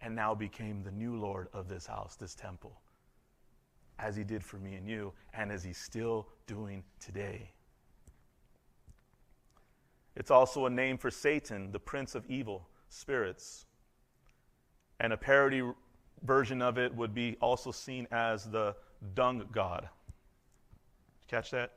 [0.00, 2.80] and now became the new Lord of this house, this temple.
[4.00, 7.50] as he did for me and you, and as he's still doing today.
[10.16, 13.66] It's also a name for Satan, the prince of evil spirits.
[14.98, 15.62] And a parody
[16.22, 18.74] version of it would be also seen as the
[19.14, 19.88] dung god.
[21.30, 21.70] Catch that?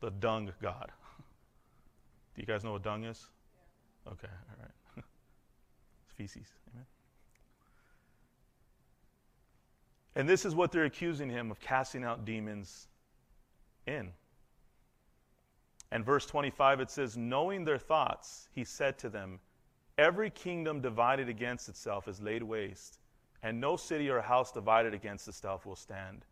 [0.00, 0.90] The dung god.
[2.34, 3.24] Do you guys know what dung is?
[4.04, 4.70] Okay, all right.
[6.02, 6.48] it's feces.
[6.72, 6.86] Amen.
[10.16, 12.88] And this is what they're accusing him of casting out demons
[13.86, 14.10] in.
[15.92, 19.38] And verse 25 it says, Knowing their thoughts, he said to them,
[19.98, 22.98] Every kingdom divided against itself is laid waste,
[23.44, 26.24] and no city or house divided against itself will stand.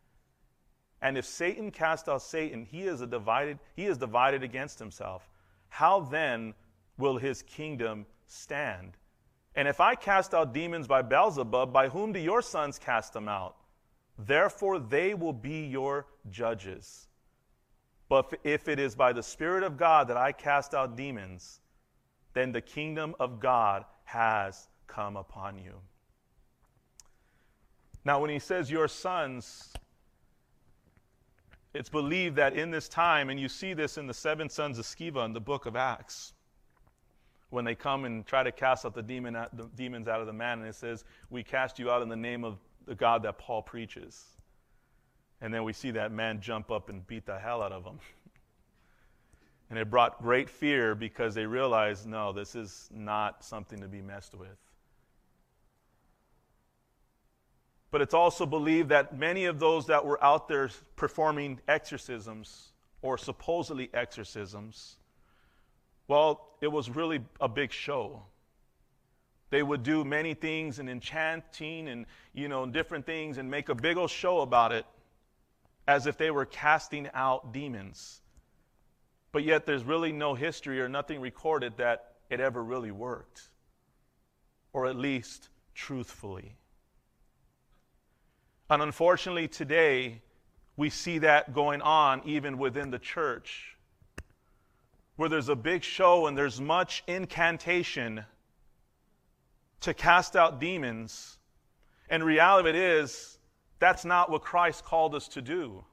[1.02, 5.28] And if Satan cast out Satan, he is, divided, he is divided against himself.
[5.68, 6.54] How then
[6.96, 8.96] will his kingdom stand?
[9.54, 13.28] And if I cast out demons by Beelzebub, by whom do your sons cast them
[13.28, 13.57] out?
[14.18, 17.09] Therefore, they will be your judges.
[18.09, 21.61] But if it is by the Spirit of God that I cast out demons,
[22.33, 25.74] then the kingdom of God has come upon you.
[28.04, 29.72] Now, when he says your sons,
[31.74, 34.84] it's believed that in this time, and you see this in the seven sons of
[34.84, 36.32] Sceva in the book of Acts,
[37.50, 40.32] when they come and try to cast out the, demon, the demons out of the
[40.32, 43.38] man, and it says, We cast you out in the name of the God that
[43.38, 44.24] Paul preaches.
[45.40, 47.98] And then we see that man jump up and beat the hell out of him.
[49.70, 54.00] and it brought great fear because they realized no, this is not something to be
[54.00, 54.63] messed with.
[57.94, 63.16] But it's also believed that many of those that were out there performing exorcisms or
[63.16, 64.96] supposedly exorcisms,
[66.09, 68.24] well, it was really a big show.
[69.50, 73.76] They would do many things and enchanting and, you know, different things and make a
[73.76, 74.87] big old show about it
[75.87, 78.22] as if they were casting out demons.
[79.30, 83.50] But yet there's really no history or nothing recorded that it ever really worked,
[84.72, 86.57] or at least truthfully.
[88.70, 90.22] And unfortunately, today,
[90.77, 93.77] we see that going on even within the church,
[95.16, 98.24] where there's a big show and there's much incantation
[99.81, 101.38] to cast out demons.
[102.09, 103.38] And reality of it is,
[103.79, 105.85] that's not what Christ called us to do.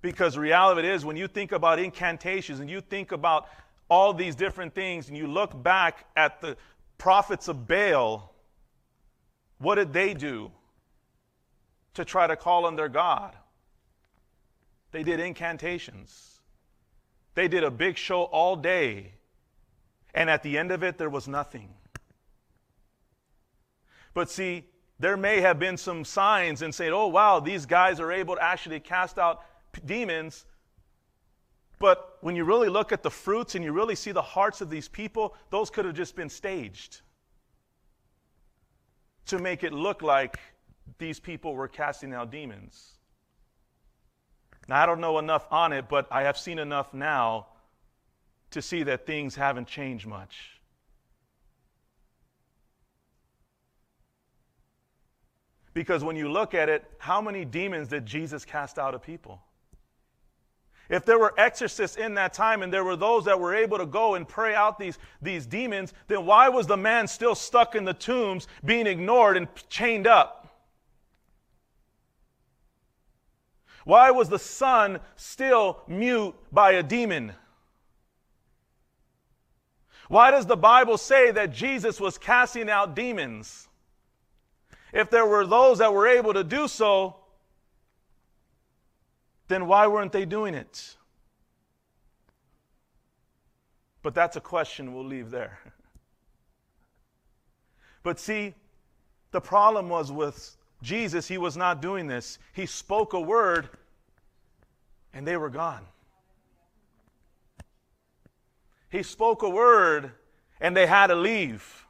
[0.00, 3.48] Because reality of it is, when you think about incantations and you think about
[3.88, 6.56] all these different things and you look back at the
[6.98, 8.31] prophets of Baal,
[9.62, 10.50] what did they do
[11.94, 13.36] to try to call on their God?
[14.90, 16.40] They did incantations.
[17.34, 19.12] They did a big show all day
[20.14, 21.70] and at the end of it, there was nothing.
[24.14, 24.64] But see,
[24.98, 28.42] there may have been some signs and saying, oh, wow, these guys are able to
[28.42, 29.42] actually cast out
[29.86, 30.44] demons.
[31.78, 34.68] But when you really look at the fruits and you really see the hearts of
[34.68, 37.00] these people, those could have just been staged
[39.26, 40.38] to make it look like
[40.98, 42.92] these people were casting out demons.
[44.68, 47.46] Now, I don't know enough on it, but I have seen enough now
[48.50, 50.60] to see that things haven't changed much.
[55.74, 59.42] Because when you look at it, how many demons did Jesus cast out of people?
[60.92, 63.86] If there were exorcists in that time and there were those that were able to
[63.86, 67.86] go and pray out these, these demons, then why was the man still stuck in
[67.86, 70.54] the tombs, being ignored and chained up?
[73.86, 77.32] Why was the son still mute by a demon?
[80.08, 83.66] Why does the Bible say that Jesus was casting out demons?
[84.92, 87.16] If there were those that were able to do so,
[89.52, 90.96] then why weren't they doing it?
[94.02, 95.58] But that's a question we'll leave there.
[98.04, 98.54] But see,
[99.30, 102.40] the problem was with Jesus, he was not doing this.
[102.52, 103.68] He spoke a word
[105.14, 105.86] and they were gone.
[108.90, 110.10] He spoke a word
[110.60, 111.86] and they had to leave.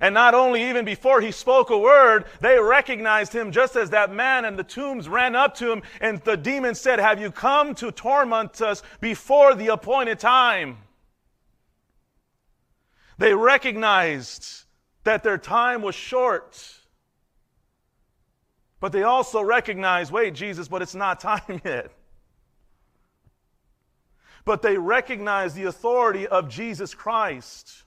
[0.00, 4.12] And not only even before he spoke a word, they recognized him just as that
[4.12, 7.74] man and the tombs ran up to him and the demon said, Have you come
[7.76, 10.78] to torment us before the appointed time?
[13.18, 14.64] They recognized
[15.04, 16.72] that their time was short.
[18.78, 21.90] But they also recognized, wait, Jesus, but it's not time yet
[24.46, 27.82] but they recognized the authority of Jesus Christ.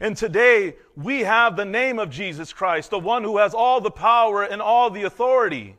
[0.00, 3.90] And today we have the name of Jesus Christ, the one who has all the
[3.90, 5.76] power and all the authority.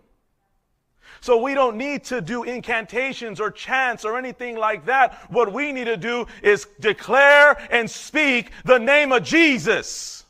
[1.21, 5.15] So we don't need to do incantations or chants or anything like that.
[5.31, 10.25] What we need to do is declare and speak the name of Jesus.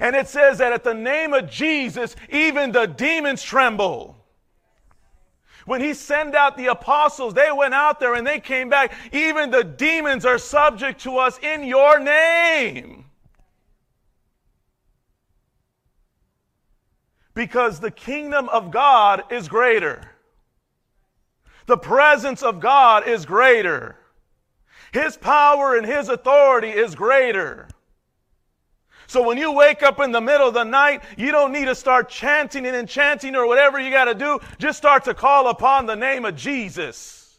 [0.00, 4.16] And it says that at the name of Jesus, even the demons tremble.
[5.64, 8.92] When he sent out the apostles, they went out there and they came back.
[9.12, 13.04] Even the demons are subject to us in your name.
[17.34, 20.10] Because the kingdom of God is greater.
[21.66, 23.96] The presence of God is greater.
[24.92, 27.68] His power and His authority is greater.
[29.12, 31.74] So when you wake up in the middle of the night, you don't need to
[31.74, 34.38] start chanting and enchanting or whatever you got to do.
[34.58, 37.38] Just start to call upon the name of Jesus.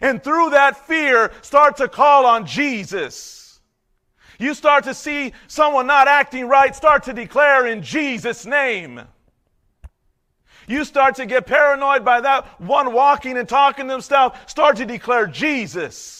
[0.00, 3.60] And through that fear, start to call on Jesus.
[4.40, 9.02] You start to see someone not acting right, start to declare in Jesus' name.
[10.66, 14.86] You start to get paranoid by that one walking and talking to themselves, start to
[14.86, 16.19] declare Jesus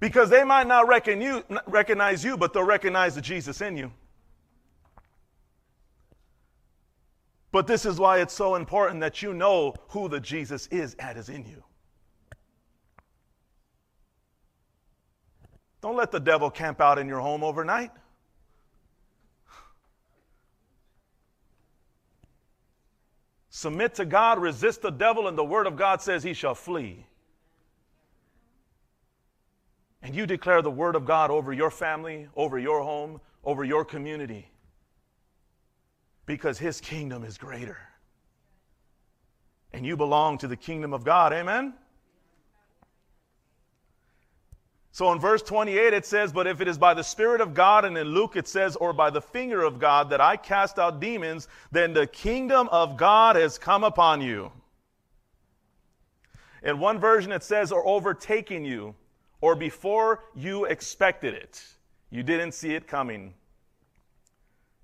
[0.00, 3.92] because they might not recognize you, but they'll recognize the Jesus in you.
[7.52, 11.16] But this is why it's so important that you know who the Jesus is that
[11.16, 11.62] is in you.
[15.82, 17.90] Don't let the devil camp out in your home overnight.
[23.48, 27.04] Submit to God, resist the devil, and the word of God says he shall flee
[30.02, 33.84] and you declare the word of God over your family, over your home, over your
[33.84, 34.50] community,
[36.26, 37.78] because his kingdom is greater.
[39.72, 41.32] And you belong to the kingdom of God.
[41.32, 41.74] Amen?
[44.92, 47.84] So in verse 28, it says, But if it is by the Spirit of God,
[47.84, 51.00] and in Luke it says, or by the finger of God that I cast out
[51.00, 54.50] demons, then the kingdom of God has come upon you.
[56.62, 58.94] In one version it says, or overtaking you
[59.40, 61.62] or before you expected it.
[62.10, 63.34] You didn't see it coming.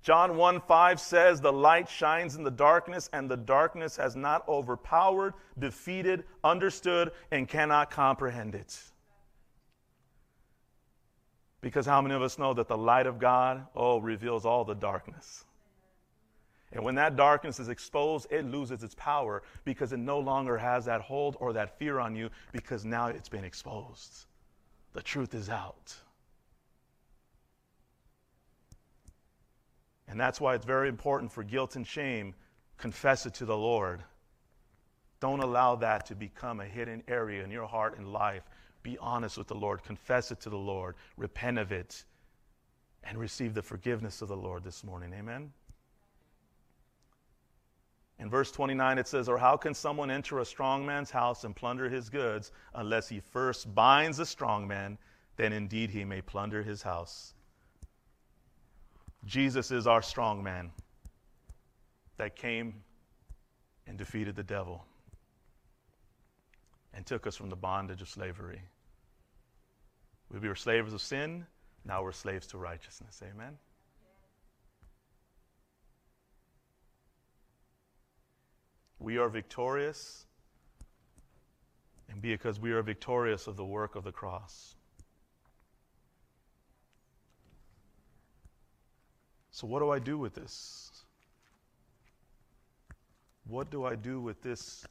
[0.01, 4.47] John 1 5 says, The light shines in the darkness, and the darkness has not
[4.47, 8.81] overpowered, defeated, understood, and cannot comprehend it.
[11.59, 14.75] Because how many of us know that the light of God, oh, reveals all the
[14.75, 15.43] darkness?
[16.71, 20.85] And when that darkness is exposed, it loses its power because it no longer has
[20.85, 24.26] that hold or that fear on you because now it's been exposed.
[24.97, 25.95] The truth is out.
[30.07, 32.33] And that's why it's very important for guilt and shame,
[32.79, 34.01] confess it to the Lord.
[35.19, 38.41] Don't allow that to become a hidden area in your heart and life.
[38.81, 42.03] Be honest with the Lord, confess it to the Lord, repent of it,
[43.03, 45.13] and receive the forgiveness of the Lord this morning.
[45.13, 45.53] Amen.
[48.19, 51.55] In verse 29, it says, Or how can someone enter a strong man's house and
[51.55, 54.97] plunder his goods unless he first binds the strong man?
[55.35, 57.33] Then indeed he may plunder his house.
[59.25, 60.71] Jesus is our strong man
[62.17, 62.81] that came
[63.85, 64.83] and defeated the devil
[66.93, 68.61] and took us from the bondage of slavery.
[70.31, 71.45] We were slaves of sin,
[71.85, 73.21] now we're slaves to righteousness.
[73.23, 73.57] Amen.
[78.99, 80.25] We are victorious,
[82.09, 84.75] and because we are victorious of the work of the cross.
[89.51, 90.91] So, what do I do with this?
[93.47, 94.85] What do I do with this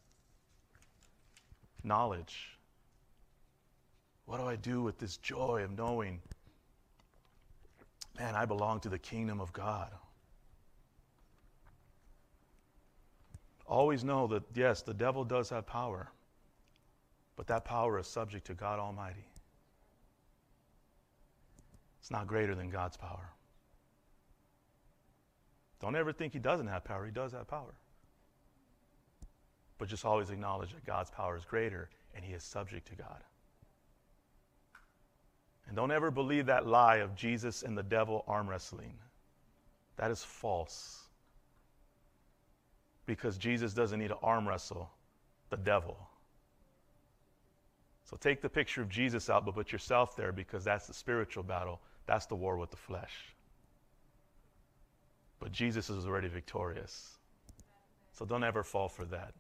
[1.85, 2.59] knowledge?
[4.25, 6.21] What do I do with this joy of knowing,
[8.19, 9.91] man, I belong to the kingdom of God?
[13.67, 16.11] Always know that, yes, the devil does have power,
[17.35, 19.27] but that power is subject to God Almighty.
[22.01, 23.33] It's not greater than God's power.
[25.81, 27.05] Don't ever think he doesn't have power.
[27.05, 27.75] He does have power.
[29.79, 33.23] But just always acknowledge that God's power is greater and he is subject to God.
[35.67, 38.95] And don't ever believe that lie of Jesus and the devil arm wrestling.
[39.97, 41.06] That is false
[43.07, 44.91] because Jesus doesn't need to arm wrestle
[45.51, 45.97] the devil.
[48.05, 51.43] So take the picture of Jesus out, but put yourself there because that's the spiritual
[51.43, 51.81] battle.
[52.07, 53.35] That's the war with the flesh.
[55.41, 57.17] But Jesus is already victorious.
[58.13, 59.35] So don't ever fall for that.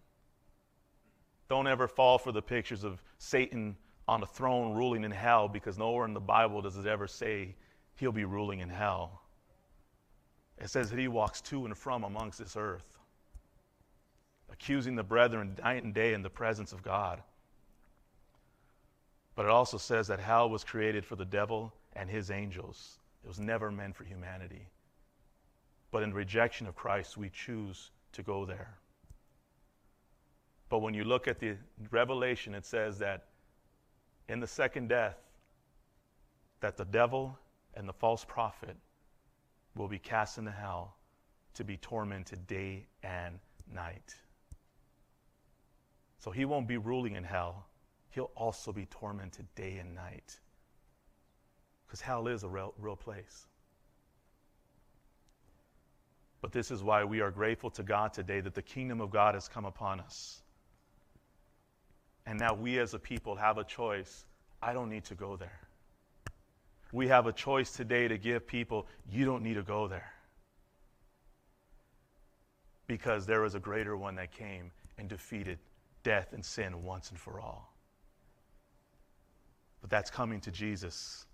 [1.49, 3.77] Don't ever fall for the pictures of Satan
[4.09, 7.55] on a throne ruling in hell because nowhere in the Bible does it ever say
[7.97, 9.23] he'll be ruling in hell.
[10.59, 12.99] It says that he walks to and from amongst this earth,
[14.59, 17.23] accusing the brethren night and day in the presence of God.
[19.35, 22.99] But it also says that hell was created for the devil and his angels.
[23.23, 24.69] It was never meant for humanity.
[25.91, 28.79] But in rejection of Christ, we choose to go there.
[30.69, 31.57] But when you look at the
[31.91, 33.27] revelation, it says that
[34.29, 35.19] in the second death,
[36.61, 37.39] that the devil
[37.75, 38.77] and the false prophet
[39.77, 40.97] will be cast into hell
[41.55, 43.39] to be tormented day and
[43.73, 44.15] night.
[46.19, 47.67] So he won't be ruling in hell,
[48.11, 50.39] he'll also be tormented day and night.
[51.87, 53.47] Because hell is a real, real place.
[56.41, 59.35] But this is why we are grateful to God today that the kingdom of God
[59.35, 60.43] has come upon us.
[62.27, 64.25] And now we as a people have a choice.
[64.61, 65.61] I don't need to go there.
[66.93, 70.12] We have a choice today to give people, you don't need to go there.
[72.87, 75.59] Because there is a greater one that came and defeated
[76.07, 77.75] death and sin once and for all.
[79.81, 81.27] But that's coming to Jesus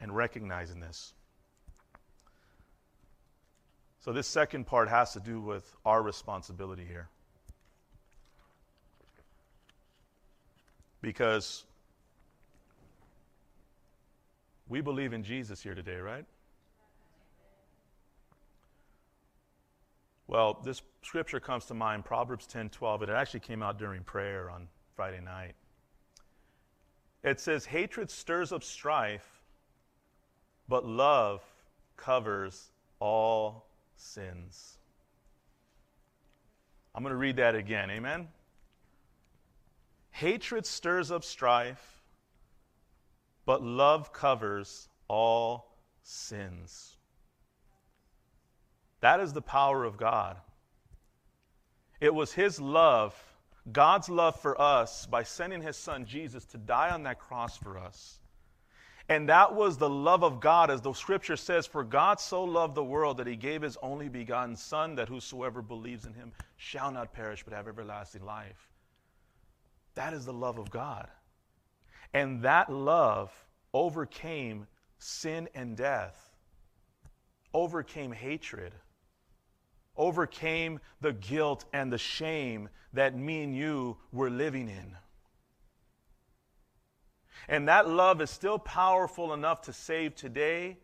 [0.00, 1.14] and recognizing this.
[4.00, 7.08] So, this second part has to do with our responsibility here.
[11.02, 11.62] Because
[14.68, 16.24] we believe in Jesus here today, right?
[20.32, 23.02] Well, this scripture comes to mind, Proverbs 10 12.
[23.02, 24.66] It actually came out during prayer on
[24.96, 25.52] Friday night.
[27.22, 29.42] It says, Hatred stirs up strife,
[30.70, 31.42] but love
[31.98, 34.78] covers all sins.
[36.94, 37.90] I'm going to read that again.
[37.90, 38.26] Amen?
[40.12, 42.00] Hatred stirs up strife,
[43.44, 46.96] but love covers all sins.
[49.02, 50.36] That is the power of God.
[52.00, 53.14] It was His love,
[53.70, 57.78] God's love for us, by sending His Son Jesus to die on that cross for
[57.78, 58.18] us.
[59.08, 62.74] And that was the love of God, as the scripture says, For God so loved
[62.74, 66.90] the world that he gave his only begotten Son, that whosoever believes in him shall
[66.92, 68.70] not perish but have everlasting life.
[69.94, 71.08] That is the love of God.
[72.14, 73.32] And that love
[73.74, 74.66] overcame
[74.98, 76.30] sin and death,
[77.52, 78.72] overcame hatred,
[79.96, 84.96] overcame the guilt and the shame that me and you were living in.
[87.48, 90.78] And that love is still powerful enough to save today,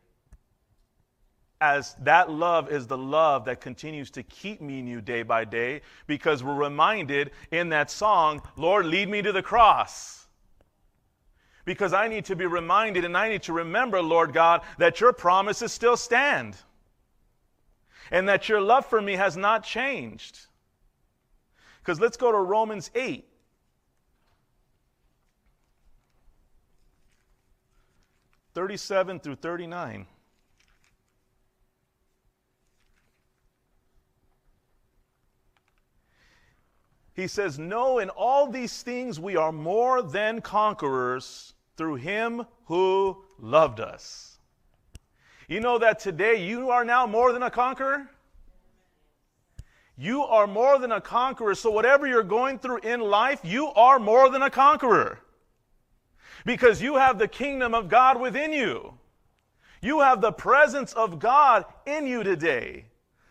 [1.60, 5.44] as that love is the love that continues to keep me and you day by
[5.44, 10.26] day, because we're reminded in that song, Lord, lead me to the cross.
[11.64, 15.12] Because I need to be reminded and I need to remember, Lord God, that your
[15.12, 16.56] promises still stand
[18.10, 20.46] and that your love for me has not changed.
[21.80, 23.24] Because let's go to Romans 8.
[28.54, 30.06] 37 through 39.
[37.14, 43.24] He says, No, in all these things we are more than conquerors through him who
[43.38, 44.27] loved us.
[45.48, 48.06] You know that today you are now more than a conqueror?
[49.96, 51.54] You are more than a conqueror.
[51.54, 55.18] So, whatever you're going through in life, you are more than a conqueror
[56.44, 58.94] because you have the kingdom of God within you.
[59.80, 62.86] You have the presence of God in you today.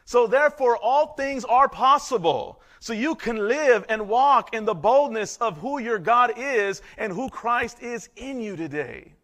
[0.06, 2.62] So therefore, all things are possible.
[2.80, 7.12] So you can live and walk in the boldness of who your God is and
[7.12, 9.17] who Christ is in you today.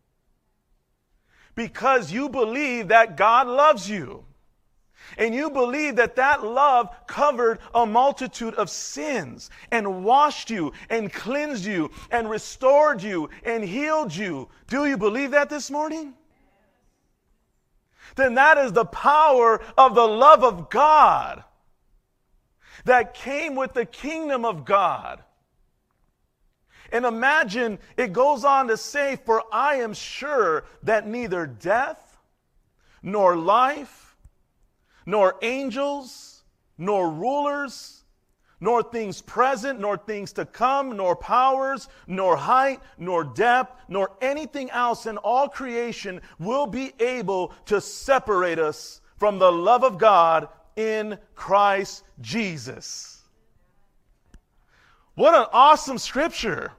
[1.56, 4.26] Because you believe that God loves you.
[5.18, 11.12] And you believe that that love covered a multitude of sins and washed you and
[11.12, 14.50] cleansed you and restored you and healed you.
[14.68, 16.14] Do you believe that this morning?
[18.16, 21.44] Then that is the power of the love of God
[22.86, 25.24] that came with the kingdom of God.
[26.94, 32.20] And imagine it goes on to say, For I am sure that neither death,
[33.02, 34.16] nor life,
[35.04, 36.44] nor angels,
[36.78, 38.04] nor rulers,
[38.60, 44.70] nor things present, nor things to come, nor powers, nor height, nor depth, nor anything
[44.70, 50.48] else in all creation will be able to separate us from the love of God
[50.76, 53.24] in Christ Jesus.
[55.16, 56.72] What an awesome scripture!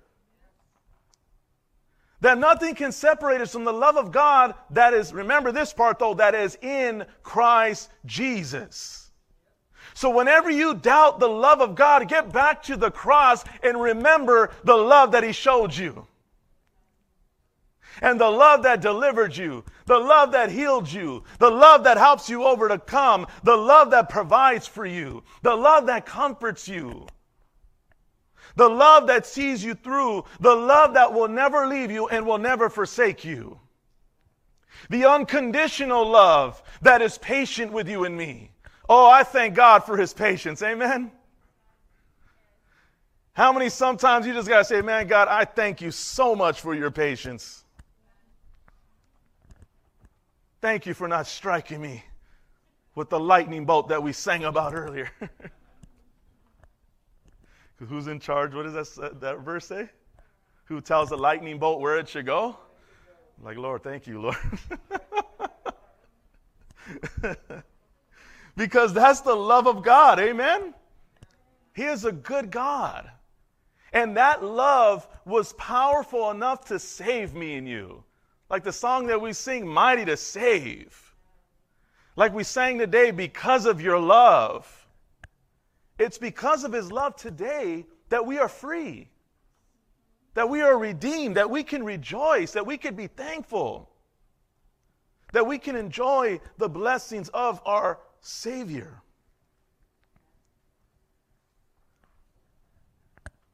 [2.24, 5.98] That nothing can separate us from the love of God that is, remember this part
[5.98, 9.10] though, that is in Christ Jesus.
[9.92, 14.52] So whenever you doubt the love of God, get back to the cross and remember
[14.64, 16.06] the love that He showed you.
[18.00, 22.30] And the love that delivered you, the love that healed you, the love that helps
[22.30, 27.06] you over to come, the love that provides for you, the love that comforts you
[28.56, 32.38] the love that sees you through, the love that will never leave you and will
[32.38, 33.58] never forsake you,
[34.90, 38.50] the unconditional love that is patient with you and me.
[38.88, 40.62] Oh, I thank God for his patience.
[40.62, 41.10] Amen.
[43.32, 46.60] How many sometimes you just got to say, man, God, I thank you so much
[46.60, 47.64] for your patience.
[50.60, 52.04] Thank you for not striking me
[52.94, 55.10] with the lightning bolt that we sang about earlier.
[57.88, 58.54] Who's in charge?
[58.54, 59.88] What does that, that verse say?
[60.66, 62.56] Who tells the lightning bolt where it should go?
[63.42, 64.36] like, Lord, thank you, Lord.
[68.56, 70.18] because that's the love of God.
[70.18, 70.72] Amen?
[71.74, 73.10] He is a good God.
[73.92, 78.04] And that love was powerful enough to save me and you.
[78.50, 81.14] Like the song that we sing, Mighty to Save.
[82.16, 84.83] Like we sang today, because of your love.
[85.98, 89.08] It's because of his love today that we are free,
[90.34, 93.90] that we are redeemed, that we can rejoice, that we can be thankful,
[95.32, 99.02] that we can enjoy the blessings of our Savior.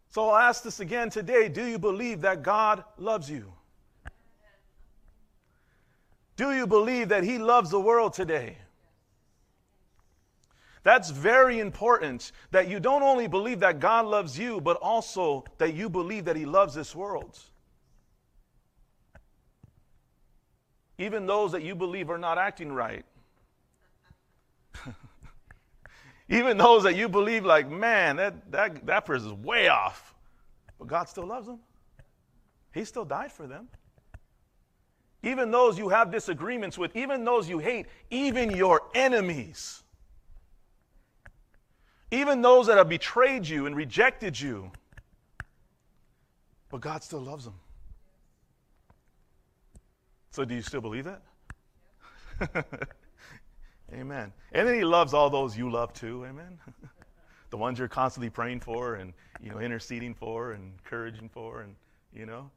[0.08, 3.52] So I'll ask this again today Do you believe that God loves you?
[6.36, 8.56] Do you believe that He loves the world today?
[10.82, 15.74] That's very important that you don't only believe that God loves you, but also that
[15.74, 17.38] you believe that He loves this world.
[20.98, 23.04] Even those that you believe are not acting right.
[26.28, 30.14] Even those that you believe, like, man, that, that, that person is way off.
[30.78, 31.58] But God still loves them.
[32.72, 33.68] He still died for them.
[35.22, 39.82] Even those you have disagreements with, even those you hate, even your enemies
[42.10, 44.70] even those that have betrayed you and rejected you.
[46.68, 47.54] But God still loves them.
[50.30, 51.22] So, do you still believe that?
[53.92, 54.32] Amen.
[54.52, 56.24] And then He loves all those you love too.
[56.28, 56.58] Amen.
[57.50, 61.74] the ones you're constantly praying for and you know interceding for and encouraging for, and
[62.12, 62.50] you know,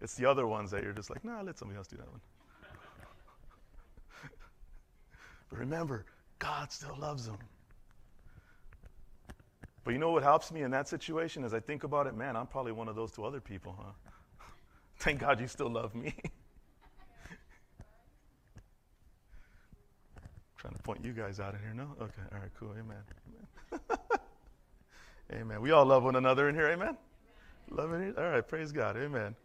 [0.00, 2.20] it's the other ones that you're just like, nah, let somebody else do that one.
[5.50, 6.06] but remember,
[6.38, 7.38] God still loves them.
[9.86, 12.16] But you know what helps me in that situation as I think about it?
[12.16, 13.92] Man, I'm probably one of those two other people, huh?
[14.98, 16.12] Thank God you still love me.
[20.58, 21.86] Trying to point you guys out in here, no?
[22.02, 22.96] Okay, all right, cool, amen.
[23.70, 23.86] Amen.
[25.40, 25.62] amen.
[25.62, 26.96] We all love one another in here, amen?
[27.70, 28.18] Love it?
[28.18, 29.36] All right, praise God, amen.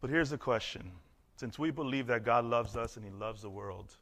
[0.00, 0.90] But here's the question
[1.36, 3.96] since we believe that God loves us and He loves the world,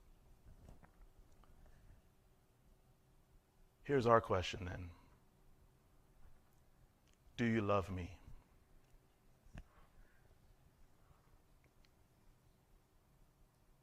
[3.90, 4.84] Here's our question then
[7.36, 8.08] Do you love me?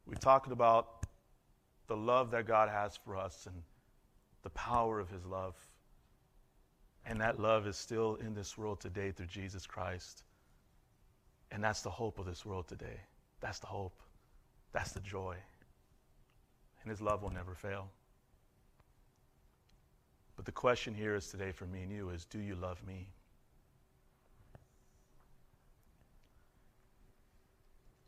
[0.06, 1.06] We've talked about
[1.88, 3.64] the love that God has for us and
[4.44, 5.56] the power of His love.
[7.06, 10.24] And that love is still in this world today through Jesus Christ.
[11.52, 13.02] And that's the hope of this world today.
[13.42, 14.02] That's the hope.
[14.72, 15.36] That's the joy.
[16.82, 17.90] And His love will never fail.
[20.38, 23.10] But the question here is today for me and you is do you love me?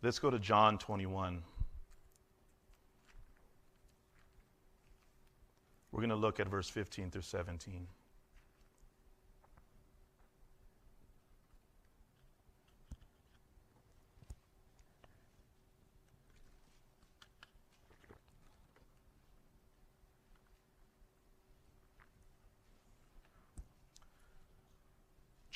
[0.01, 1.43] Let's go to John 21.
[5.91, 7.87] We're going to look at verse 15 through 17.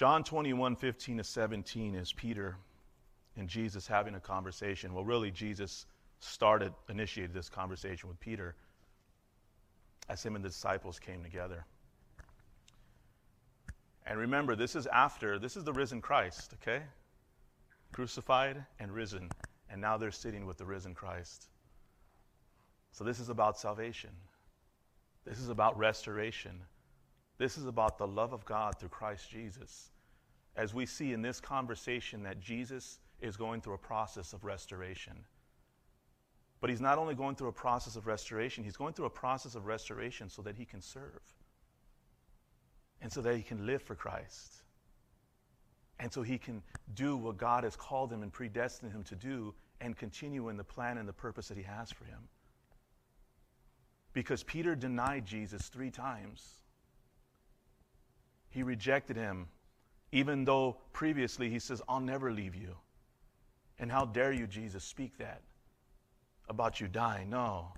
[0.04, 2.58] John 21, 15 to 17 is Peter
[3.38, 4.94] and Jesus having a conversation.
[4.94, 5.86] Well, really, Jesus
[6.20, 8.54] started, initiated this conversation with Peter
[10.10, 11.64] as him and the disciples came together.
[14.06, 16.84] And remember, this is after, this is the risen Christ, okay?
[17.94, 19.30] Crucified and risen.
[19.70, 21.48] And now they're sitting with the risen Christ.
[22.92, 24.10] So this is about salvation.
[25.24, 26.60] This is about restoration.
[27.38, 29.92] This is about the love of God through Christ Jesus.
[30.56, 35.14] As we see in this conversation that Jesus is going through a process of restoration.
[36.62, 39.56] But he's not only going through a process of restoration, he's going through a process
[39.56, 41.22] of restoration so that he can serve
[43.02, 44.64] and so that he can live for Christ.
[46.00, 46.64] And so he can
[46.96, 50.64] do what God has called him and predestined him to do and continue in the
[50.64, 52.20] plan and the purpose that he has for him.
[54.14, 56.62] Because Peter denied Jesus three times.
[58.50, 59.48] He rejected him,
[60.14, 62.76] even though previously he says, I'll never leave you.
[63.80, 65.42] And how dare you, Jesus, speak that
[66.48, 67.32] about you dying?
[67.32, 67.74] No.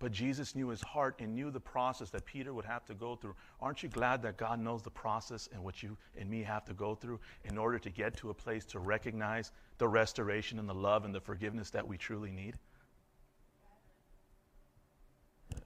[0.00, 3.14] But Jesus knew his heart and knew the process that Peter would have to go
[3.14, 3.36] through.
[3.60, 6.74] Aren't you glad that God knows the process and what you and me have to
[6.74, 10.74] go through in order to get to a place to recognize the restoration and the
[10.74, 12.56] love and the forgiveness that we truly need?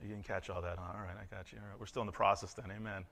[0.03, 0.93] You didn't catch all that, huh?
[0.93, 1.57] All right, I got you.
[1.57, 2.71] All right, we're still in the process then.
[2.71, 3.05] Amen.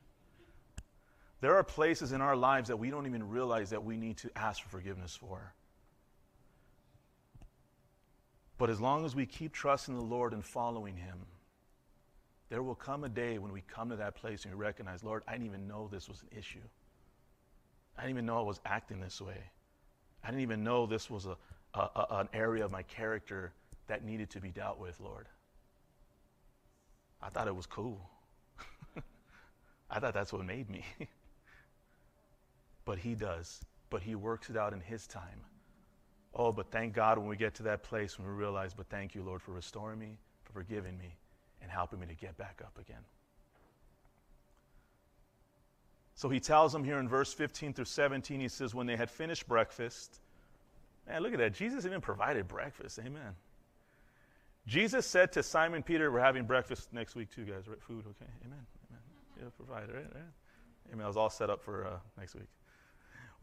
[1.42, 4.30] There are places in our lives that we don't even realize that we need to
[4.36, 5.54] ask for forgiveness for.
[8.58, 11.26] But as long as we keep trusting the Lord and following Him,
[12.50, 15.24] there will come a day when we come to that place and we recognize, Lord,
[15.28, 16.60] I didn't even know this was an issue.
[17.98, 19.38] I didn't even know I was acting this way.
[20.24, 21.38] I didn't even know this was a,
[21.74, 23.52] a, a an area of my character
[23.88, 25.28] that needed to be dealt with, Lord.
[27.22, 28.10] I thought it was cool.
[29.90, 30.86] I thought that's what made me.
[32.86, 33.62] but He does.
[33.90, 35.42] But He works it out in His time.
[36.34, 39.16] Oh, but thank God when we get to that place when we realize, but thank
[39.16, 41.16] you, Lord, for restoring me, for forgiving me,
[41.62, 43.04] and helping me to get back up again.
[46.16, 49.10] So he tells them here in verse 15 through 17, he says, when they had
[49.10, 50.20] finished breakfast,
[51.08, 51.54] man, look at that.
[51.54, 53.00] Jesus even provided breakfast.
[53.00, 53.36] Amen.
[54.68, 57.82] Jesus said to Simon Peter, we're having breakfast next week too, guys, right?
[57.82, 58.32] Food, okay?
[58.46, 58.66] Amen.
[58.90, 59.02] Amen.
[59.40, 60.06] Yeah, provide, right?
[60.14, 60.92] right?
[60.94, 61.04] Amen.
[61.04, 62.48] I was all set up for uh, next week.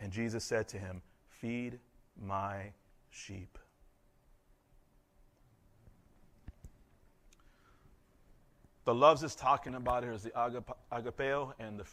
[0.00, 1.78] And Jesus said to him, Feed
[2.20, 2.72] my
[3.10, 3.58] sheep.
[8.84, 10.30] The loves is talking about here is the
[10.92, 11.84] agapeo and the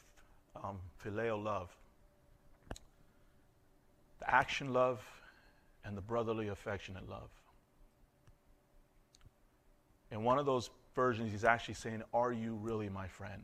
[0.62, 1.70] um, phileo love.
[4.20, 5.02] The action love
[5.86, 7.30] and the brotherly affectionate love.
[10.12, 13.43] In one of those versions, he's actually saying, Are you really my friend?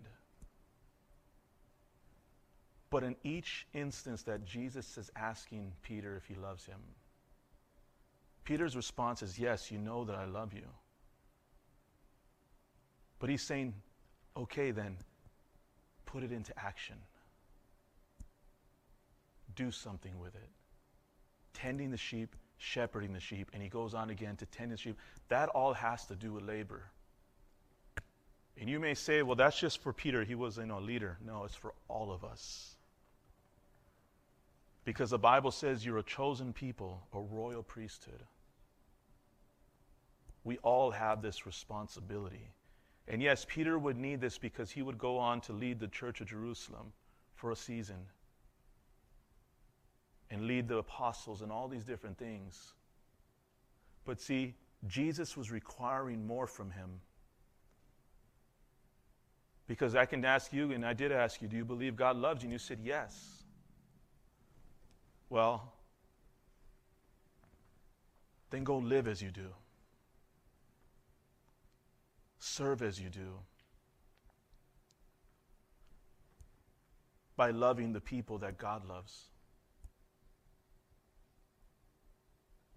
[2.90, 6.80] But in each instance that Jesus is asking Peter if he loves him,
[8.46, 10.68] Peter's response is, Yes, you know that I love you.
[13.20, 13.74] But he's saying,
[14.38, 14.98] Okay, then,
[16.06, 16.96] put it into action.
[19.56, 20.50] Do something with it.
[21.54, 24.98] Tending the sheep, shepherding the sheep, and he goes on again to tend the sheep.
[25.28, 26.84] That all has to do with labor.
[28.60, 30.24] And you may say, well, that's just for Peter.
[30.24, 31.18] He was you know, a leader.
[31.26, 32.77] No, it's for all of us.
[34.88, 38.24] Because the Bible says you're a chosen people, a royal priesthood.
[40.46, 42.54] We all have this responsibility.
[43.10, 46.22] And yes, Peter would need this because he would go on to lead the church
[46.22, 46.94] of Jerusalem
[47.36, 47.98] for a season
[50.32, 52.72] and lead the apostles and all these different things.
[54.06, 54.54] But see,
[54.88, 57.02] Jesus was requiring more from him.
[59.68, 62.42] Because I can ask you, and I did ask you, do you believe God loves
[62.42, 62.46] you?
[62.46, 63.37] And you said yes.
[65.30, 65.74] Well,
[68.50, 69.50] then go live as you do,
[72.40, 73.34] serve as you do,
[77.36, 79.26] by loving the people that God loves.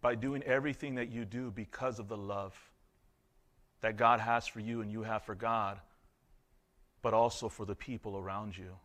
[0.03, 2.55] By doing everything that you do because of the love
[3.81, 5.79] that God has for you and you have for God,
[7.03, 8.77] but also for the people around you.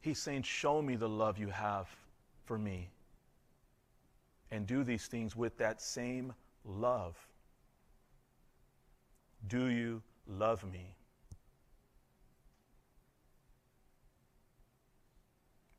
[0.00, 1.88] He's saying, Show me the love you have
[2.44, 2.90] for me.
[4.50, 6.32] And do these things with that same
[6.64, 7.16] love.
[9.46, 10.96] Do you love me?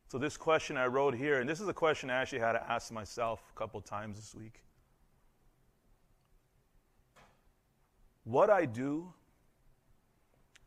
[0.07, 2.71] So, this question I wrote here, and this is a question I actually had to
[2.71, 4.61] ask myself a couple times this week.
[8.25, 9.13] What I do,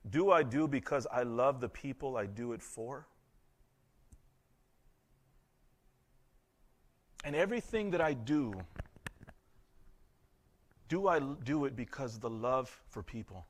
[0.09, 3.07] do I do because I love the people I do it for?
[7.25, 8.53] And everything that I do,
[10.89, 13.47] do I do it because of the love for people?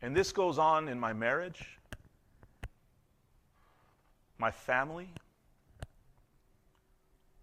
[0.00, 1.78] And this goes on in my marriage,
[4.38, 5.08] my family,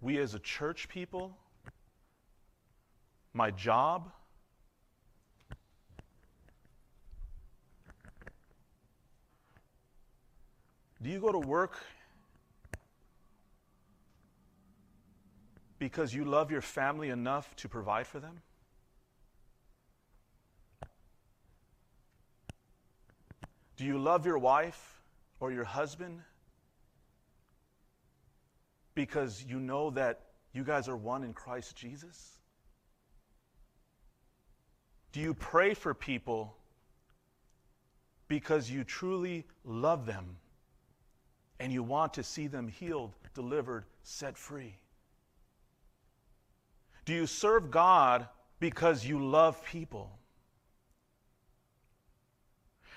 [0.02, 1.38] we as a church people,
[3.34, 4.12] my job.
[11.02, 11.78] Do you go to work
[15.78, 18.42] because you love your family enough to provide for them?
[23.78, 25.02] Do you love your wife
[25.40, 26.20] or your husband
[28.94, 30.20] because you know that
[30.52, 32.40] you guys are one in Christ Jesus?
[35.14, 36.58] Do you pray for people
[38.28, 40.36] because you truly love them
[41.60, 44.76] and you want to see them healed, delivered, set free?
[47.06, 48.28] Do you serve God
[48.60, 50.12] because you love people?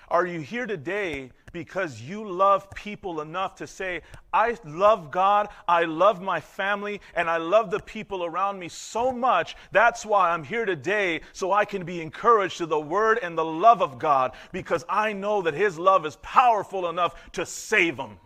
[0.09, 4.01] Are you here today because you love people enough to say,
[4.31, 9.11] I love God, I love my family, and I love the people around me so
[9.11, 9.55] much.
[9.71, 13.45] That's why I'm here today, so I can be encouraged to the word and the
[13.45, 18.19] love of God, because I know that His love is powerful enough to save them.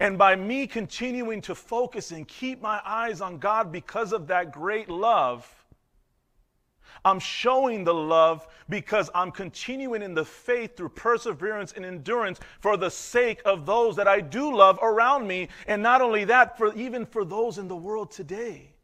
[0.00, 4.52] And by me continuing to focus and keep my eyes on God because of that
[4.52, 5.52] great love,
[7.04, 12.76] I'm showing the love because I'm continuing in the faith through perseverance and endurance for
[12.76, 15.48] the sake of those that I do love around me.
[15.66, 18.74] And not only that, for even for those in the world today.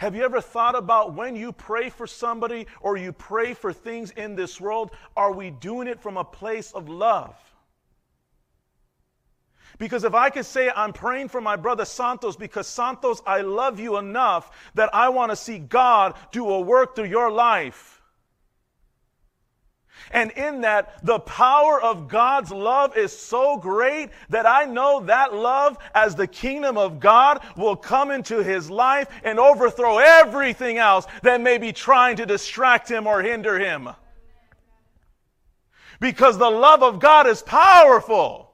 [0.00, 4.12] Have you ever thought about when you pray for somebody or you pray for things
[4.12, 7.36] in this world, are we doing it from a place of love?
[9.76, 13.78] Because if I could say I'm praying for my brother Santos because Santos, I love
[13.78, 17.99] you enough that I want to see God do a work through your life.
[20.10, 25.34] And in that, the power of God's love is so great that I know that
[25.34, 31.06] love, as the kingdom of God, will come into his life and overthrow everything else
[31.22, 33.90] that may be trying to distract him or hinder him.
[36.00, 38.50] Because the love of God is powerful.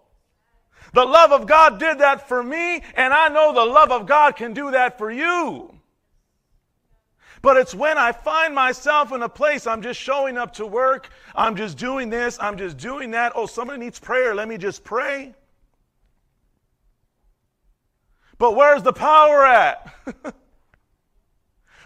[0.93, 4.37] The love of God did that for me, and I know the love of God
[4.37, 5.76] can do that for you.
[7.43, 11.11] But it's when I find myself in a place I'm just showing up to work,
[11.35, 13.33] I'm just doing this, I'm just doing that.
[13.35, 15.35] Oh, somebody needs prayer, let me just pray.
[18.39, 19.95] But where's the power at?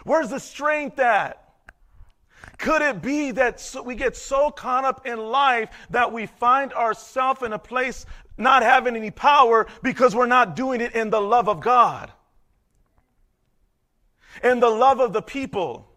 [0.03, 1.37] where's the strength at?
[2.57, 7.41] Could it be that we get so caught up in life that we find ourselves
[7.41, 8.05] in a place
[8.37, 12.11] not having any power because we're not doing it in the love of God,
[14.43, 15.91] in the love of the people.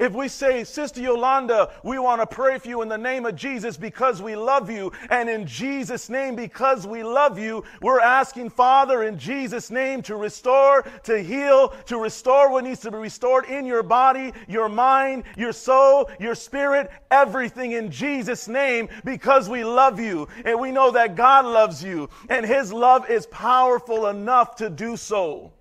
[0.00, 3.36] If we say, Sister Yolanda, we want to pray for you in the name of
[3.36, 8.48] Jesus because we love you, and in Jesus' name because we love you, we're asking
[8.48, 13.44] Father in Jesus' name to restore, to heal, to restore what needs to be restored
[13.44, 19.64] in your body, your mind, your soul, your spirit, everything in Jesus' name because we
[19.64, 20.28] love you.
[20.46, 24.96] And we know that God loves you, and His love is powerful enough to do
[24.96, 25.52] so.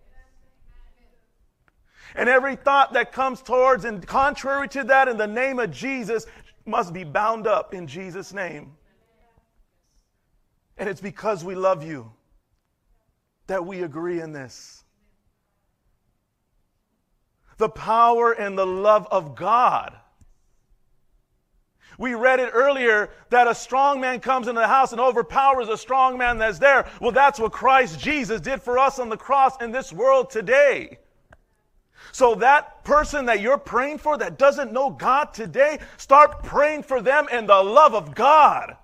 [2.16, 6.26] And every thought that comes towards and contrary to that in the name of Jesus
[6.66, 8.74] must be bound up in Jesus' name.
[10.78, 12.12] And it's because we love you
[13.47, 14.84] that we agree in this.
[17.57, 19.93] The power and the love of God.
[21.97, 25.78] We read it earlier that a strong man comes into the house and overpowers a
[25.78, 26.89] strong man that's there.
[27.01, 30.99] Well, that's what Christ Jesus did for us on the cross in this world today.
[32.12, 37.01] So that person that you're praying for that doesn't know God today, start praying for
[37.01, 38.76] them in the love of God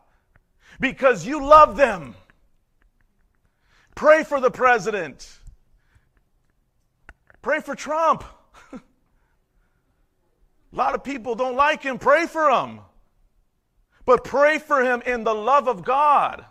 [0.80, 2.16] because you love them.
[3.96, 5.40] Pray for the president.
[7.42, 8.24] Pray for Trump.
[8.74, 8.80] A
[10.72, 11.98] lot of people don't like him.
[11.98, 12.82] Pray for him.
[14.06, 16.46] But pray for him in the love of God.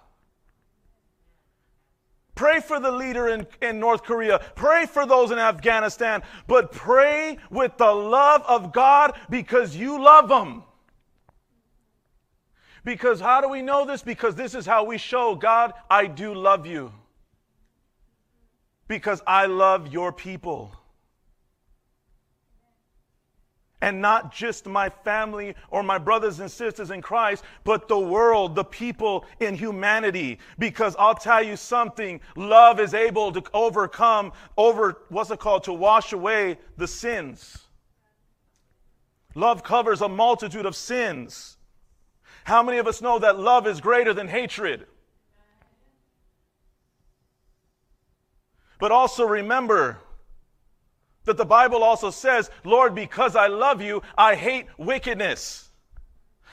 [2.35, 4.41] Pray for the leader in, in North Korea.
[4.57, 6.23] Pray for those in Afghanistan.
[6.47, 10.65] But pray with the love of God because you love them.
[12.85, 14.03] Because how do we know this?
[14.03, 16.93] Because this is how we show God, I do love you.
[18.89, 20.73] Because I love your people.
[23.85, 28.55] And not just my family or my brothers and sisters in Christ, but the world,
[28.55, 30.39] the people in humanity.
[30.59, 35.75] Because I'll tell you something love is able to overcome, over, what's it called, to
[35.75, 37.59] wash away the sins.
[39.35, 41.59] Love covers a multitude of sins.
[42.45, 44.87] How many of us know that love is greater than hatred?
[48.79, 49.99] But also remember
[51.25, 55.71] that the Bible also says, Lord, because I love you, I hate wickedness.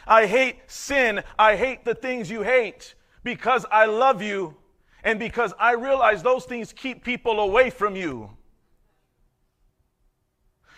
[0.07, 1.23] I hate sin.
[1.37, 4.55] I hate the things you hate because I love you
[5.03, 8.29] and because I realize those things keep people away from you.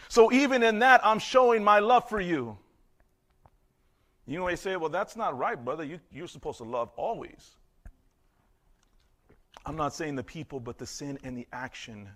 [0.10, 2.58] So even in that, I'm showing my love for you.
[4.26, 5.84] You may say, well, that's not right, brother.
[5.84, 7.58] You, you're supposed to love always.
[9.66, 12.10] I'm not saying the people, but the sin and the action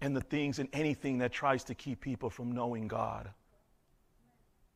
[0.00, 3.30] and the things and anything that tries to keep people from knowing God.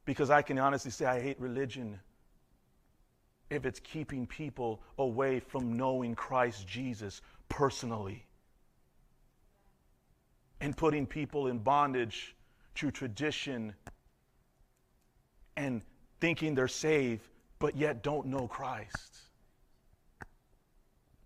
[0.04, 2.00] Because I can honestly say I hate religion
[3.50, 8.24] if it's keeping people away from knowing Christ Jesus personally
[10.60, 12.34] and putting people in bondage
[12.76, 13.74] to tradition
[15.56, 15.82] and
[16.20, 17.26] thinking they're saved,
[17.58, 19.19] but yet don't know Christ.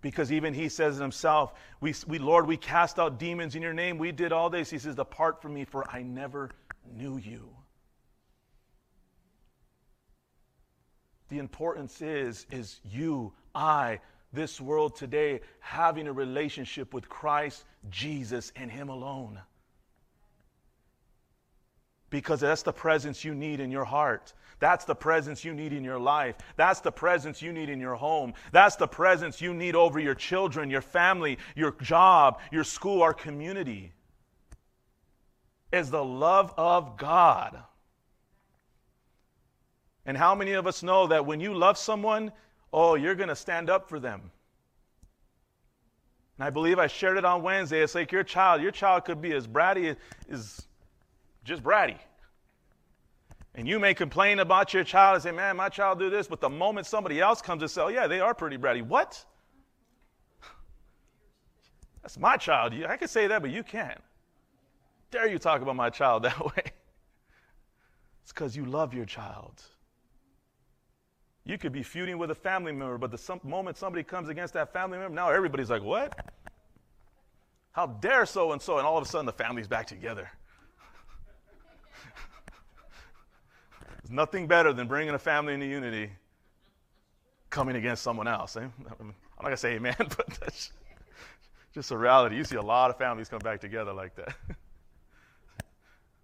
[0.05, 3.72] Because even he says it himself, we, we, Lord, we cast out demons in your
[3.72, 3.96] name.
[3.96, 4.68] We did all this.
[4.68, 6.50] He says, Depart from me, for I never
[6.94, 7.48] knew you.
[11.30, 13.98] The importance is, is you, I,
[14.30, 19.40] this world today, having a relationship with Christ, Jesus, and Him alone
[22.14, 24.34] because that's the presence you need in your heart.
[24.60, 26.36] That's the presence you need in your life.
[26.54, 28.34] That's the presence you need in your home.
[28.52, 33.14] That's the presence you need over your children, your family, your job, your school, our
[33.14, 33.90] community.
[35.72, 37.60] Is the love of God.
[40.06, 42.30] And how many of us know that when you love someone,
[42.72, 44.30] oh, you're going to stand up for them?
[46.38, 47.82] And I believe I shared it on Wednesday.
[47.82, 49.96] It's like your child, your child could be as bratty
[50.30, 50.64] as
[51.45, 51.99] just bratty.
[53.55, 56.40] And you may complain about your child and say, man, my child do this, but
[56.40, 58.82] the moment somebody else comes and says, yeah, they are pretty bratty.
[58.82, 59.24] What?
[62.03, 62.74] That's my child.
[62.86, 64.01] I can say that, but you can't.
[65.11, 66.64] Dare you talk about my child that way?
[68.22, 69.62] It's because you love your child.
[71.45, 74.55] You could be feuding with a family member, but the some, moment somebody comes against
[74.55, 76.32] that family member, now everybody's like, what?
[77.72, 78.78] How dare so and so?
[78.78, 80.30] And all of a sudden the family's back together.
[84.14, 86.10] Nothing better than bringing a family into unity
[87.50, 88.56] coming against someone else.
[88.56, 88.60] Eh?
[89.00, 90.72] I'm not going to say amen, but that's
[91.74, 92.36] just a reality.
[92.36, 94.34] You see a lot of families come back together like that.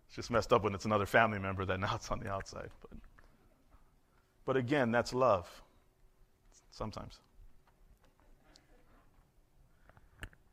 [0.07, 2.71] it's just messed up when it's another family member that now it's on the outside.
[2.81, 2.99] But,
[4.47, 5.49] but again, that's love
[6.71, 7.19] sometimes.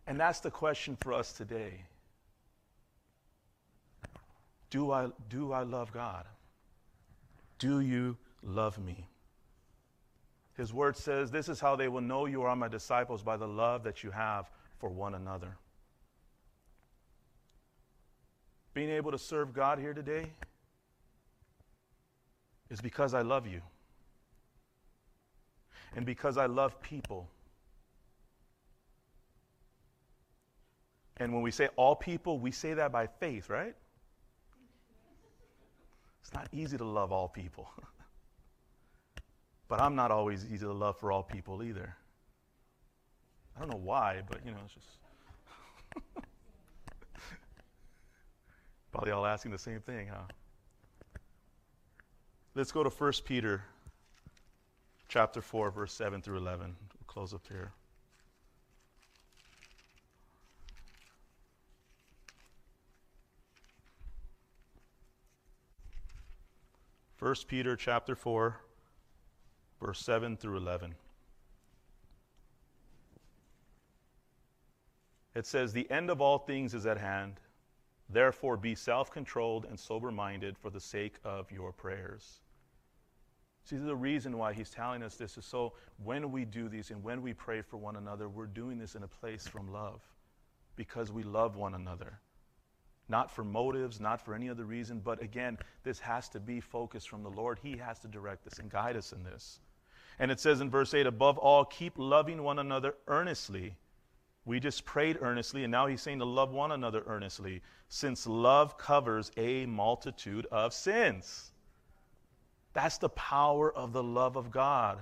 [0.08, 1.84] And that's the question for us today.
[4.70, 6.26] Do I, do I love God?
[7.60, 9.08] Do you love me?
[10.56, 13.48] His word says, This is how they will know you are my disciples by the
[13.48, 14.50] love that you have
[14.80, 15.56] for one another.
[18.74, 20.32] Being able to serve God here today
[22.70, 23.62] is because I love you
[25.96, 27.28] and because I love people.
[31.18, 33.76] And when we say all people, we say that by faith, right?
[36.28, 37.72] It's not easy to love all people.
[39.70, 41.96] but I'm not always easy to love for all people either.
[43.56, 44.88] I don't know why, but you know, it's just.
[48.92, 50.24] Probably all asking the same thing, huh?
[52.56, 53.64] Let's go to 1 Peter
[55.08, 56.66] chapter 4, verse 7 through 11.
[56.66, 57.72] We'll close up here.
[67.20, 68.60] 1 Peter chapter 4
[69.82, 70.96] verse 7 through 11.
[75.36, 77.40] It says, The end of all things is at hand.
[78.10, 82.42] Therefore, be self controlled and sober minded for the sake of your prayers.
[83.64, 87.04] See, the reason why he's telling us this is so when we do these and
[87.04, 90.02] when we pray for one another, we're doing this in a place from love
[90.76, 92.20] because we love one another.
[93.10, 97.10] Not for motives, not for any other reason, but again, this has to be focused
[97.10, 97.60] from the Lord.
[97.62, 99.60] He has to direct us and guide us in this.
[100.20, 103.76] And it says in verse 8, above all, keep loving one another earnestly.
[104.46, 108.78] We just prayed earnestly, and now he's saying to love one another earnestly, since love
[108.78, 111.52] covers a multitude of sins.
[112.74, 115.00] That's the power of the love of God.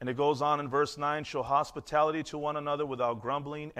[0.00, 3.70] And it goes on in verse 9 show hospitality to one another without grumbling.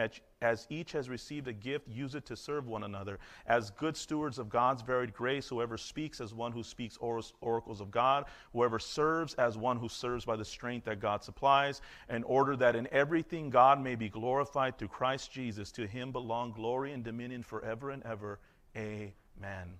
[0.42, 3.18] As each has received a gift, use it to serve one another.
[3.46, 7.90] As good stewards of God's varied grace, whoever speaks as one who speaks oracles of
[7.90, 12.54] God, whoever serves as one who serves by the strength that God supplies, in order
[12.54, 15.72] that in everything God may be glorified through Christ Jesus.
[15.72, 18.38] To him belong glory and dominion forever and ever.
[18.76, 19.78] Amen.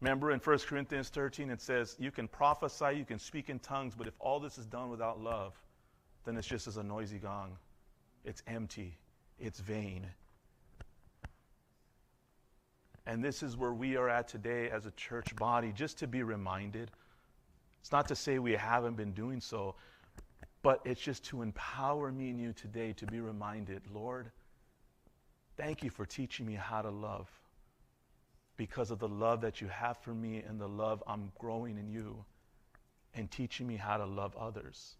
[0.00, 3.94] Remember in 1 Corinthians 13, it says, You can prophesy, you can speak in tongues,
[3.96, 5.54] but if all this is done without love,
[6.24, 7.56] then it's just as a noisy gong.
[8.24, 8.98] It's empty,
[9.38, 10.06] it's vain.
[13.06, 16.22] And this is where we are at today as a church body, just to be
[16.22, 16.90] reminded.
[17.80, 19.76] It's not to say we haven't been doing so,
[20.62, 24.32] but it's just to empower me and you today to be reminded Lord,
[25.56, 27.30] thank you for teaching me how to love
[28.56, 31.88] because of the love that you have for me and the love I'm growing in
[31.88, 32.24] you
[33.14, 34.96] and teaching me how to love others.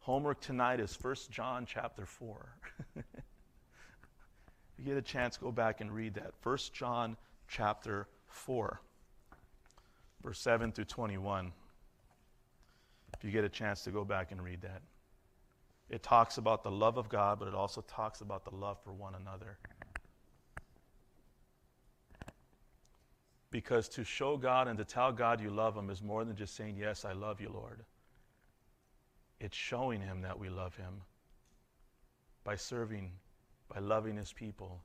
[0.00, 2.56] Homework tonight is 1 John chapter 4.
[2.96, 3.04] if
[4.78, 6.32] you get a chance, go back and read that.
[6.42, 7.16] 1 John
[7.48, 8.80] chapter 4,
[10.22, 11.52] verse 7 through 21.
[13.14, 14.82] If you get a chance to go back and read that.
[15.88, 18.92] It talks about the love of God, but it also talks about the love for
[18.92, 19.58] one another.
[23.52, 26.56] Because to show God and to tell God you love Him is more than just
[26.56, 27.84] saying, Yes, I love you, Lord.
[29.38, 31.02] It's showing Him that we love Him
[32.44, 33.12] by serving,
[33.72, 34.82] by loving His people,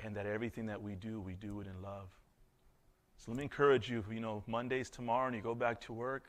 [0.00, 2.10] and that everything that we do, we do it in love.
[3.16, 6.24] So let me encourage you, you know, Monday's tomorrow and you go back to work,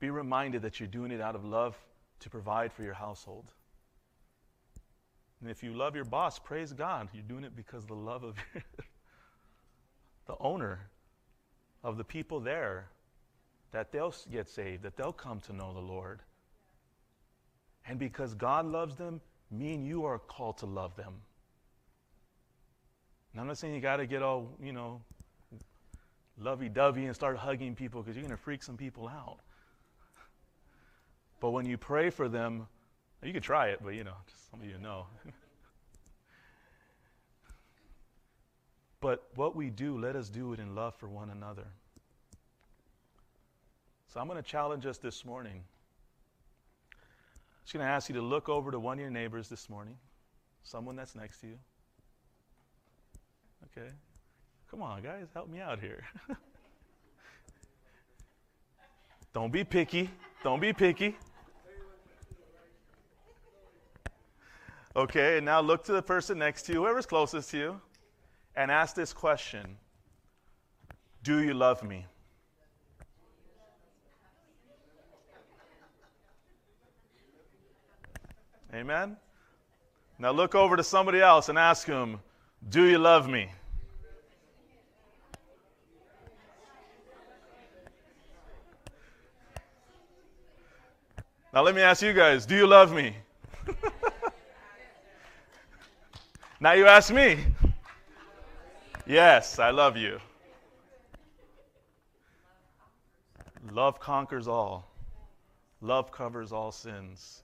[0.00, 1.76] be reminded that you're doing it out of love
[2.20, 3.52] to provide for your household.
[5.40, 7.08] And if you love your boss, praise God.
[7.12, 8.64] You're doing it because of the love of your
[10.28, 10.88] the owner
[11.82, 12.90] of the people there
[13.72, 16.20] that they'll get saved, that they'll come to know the Lord.
[17.86, 19.20] And because God loves them,
[19.50, 21.14] me and you are called to love them.
[23.32, 25.00] And I'm not saying you got to get all, you know,
[26.38, 29.38] lovey dovey and start hugging people because you're going to freak some people out.
[31.40, 32.66] But when you pray for them,
[33.22, 35.06] you could try it, but you know, just some of you know.
[39.00, 41.66] But what we do, let us do it in love for one another.
[44.08, 45.62] So I'm going to challenge us this morning.
[46.92, 46.98] I'm
[47.64, 49.96] just going to ask you to look over to one of your neighbors this morning,
[50.64, 51.58] someone that's next to you.
[53.66, 53.88] Okay?
[54.70, 56.04] Come on, guys, help me out here.
[59.32, 60.10] Don't be picky.
[60.42, 61.16] Don't be picky.
[64.96, 67.80] Okay, and now look to the person next to you, whoever's closest to you
[68.58, 69.78] and ask this question
[71.22, 72.04] Do you love me?
[78.74, 79.16] Amen?
[80.18, 82.20] Now look over to somebody else and ask them,
[82.68, 83.48] Do you love me?
[91.54, 93.14] Now let me ask you guys, do you love me?
[96.60, 97.38] now you ask me.
[99.08, 100.20] Yes, I love you.
[103.72, 104.86] Love conquers all.
[105.80, 107.42] Love covers all sins.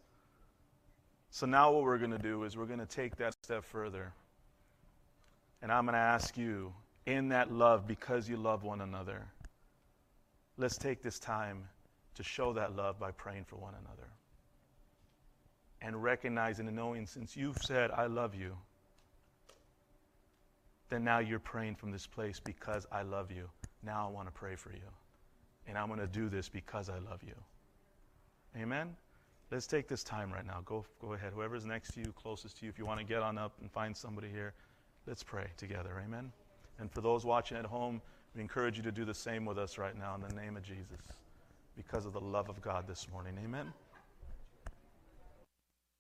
[1.30, 4.12] So now what we're going to do is we're going to take that step further.
[5.62, 6.74] And I'm going to ask you,
[7.06, 9.22] in that love, because you love one another,
[10.58, 11.66] let's take this time
[12.16, 14.10] to show that love by praying for one another.
[15.80, 18.54] And recognizing and knowing, since you've said, I love you,
[20.90, 23.48] then now you're praying from this place because I love you.
[23.82, 24.88] Now I want to pray for you.
[25.66, 27.34] And I'm going to do this because I love you.
[28.56, 28.94] Amen?
[29.50, 30.60] Let's take this time right now.
[30.64, 31.32] Go, go ahead.
[31.34, 33.70] Whoever's next to you, closest to you, if you want to get on up and
[33.70, 34.52] find somebody here,
[35.06, 36.02] let's pray together.
[36.04, 36.32] Amen?
[36.78, 38.00] And for those watching at home,
[38.34, 40.62] we encourage you to do the same with us right now in the name of
[40.62, 41.00] Jesus
[41.76, 43.38] because of the love of God this morning.
[43.42, 43.72] Amen?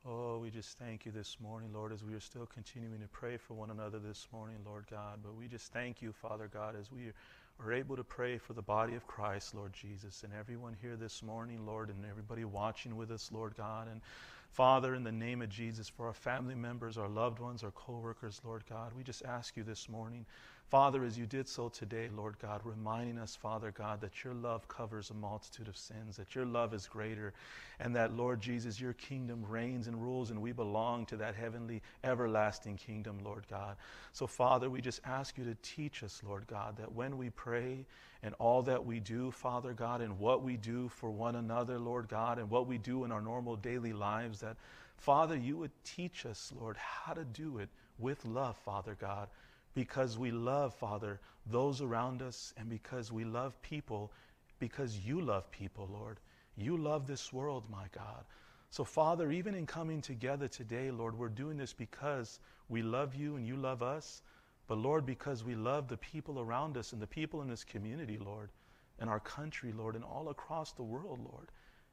[0.06, 3.38] Oh, we just thank you this morning, Lord, as we are still continuing to pray
[3.38, 5.20] for one another this morning, Lord God.
[5.22, 7.10] But we just thank you, Father God, as we
[7.58, 11.22] are able to pray for the body of Christ, Lord Jesus, and everyone here this
[11.22, 13.88] morning, Lord, and everybody watching with us, Lord God.
[13.90, 14.02] And
[14.50, 17.94] Father, in the name of Jesus, for our family members, our loved ones, our co
[17.94, 20.26] workers, Lord God, we just ask you this morning
[20.70, 24.66] Father, as you did so today, Lord God, reminding us, Father God, that your love
[24.66, 27.34] covers a multitude of sins, that your love is greater,
[27.78, 31.82] and that, Lord Jesus, your kingdom reigns and rules, and we belong to that heavenly,
[32.02, 33.76] everlasting kingdom, Lord God.
[34.12, 37.84] So, Father, we just ask you to teach us, Lord God, that when we pray
[38.22, 42.08] and all that we do, Father God, and what we do for one another, Lord
[42.08, 44.56] God, and what we do in our normal daily lives, that,
[44.96, 47.68] Father, you would teach us, Lord, how to do it
[47.98, 49.28] with love, Father God
[49.74, 54.12] because we love, Father, those around us and because we love people,
[54.58, 56.18] because you love people, Lord.
[56.56, 58.24] You love this world, my God.
[58.70, 63.36] So, Father, even in coming together today, Lord, we're doing this because we love you
[63.36, 64.22] and you love us,
[64.66, 68.18] but, Lord, because we love the people around us and the people in this community,
[68.18, 68.50] Lord,
[68.98, 71.50] and our country, Lord, and all across the world, Lord.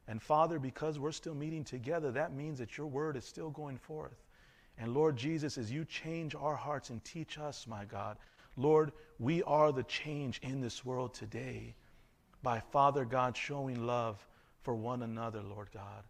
[0.08, 3.78] And, Father, because we're still meeting together, that means that your word is still going
[3.78, 4.16] forth.
[4.82, 8.18] And Lord Jesus, as you change our hearts and teach us, my God,
[8.58, 11.76] Lord, we are the change in this world today
[12.42, 14.26] by Father God showing love
[14.64, 16.04] for one another, Lord God.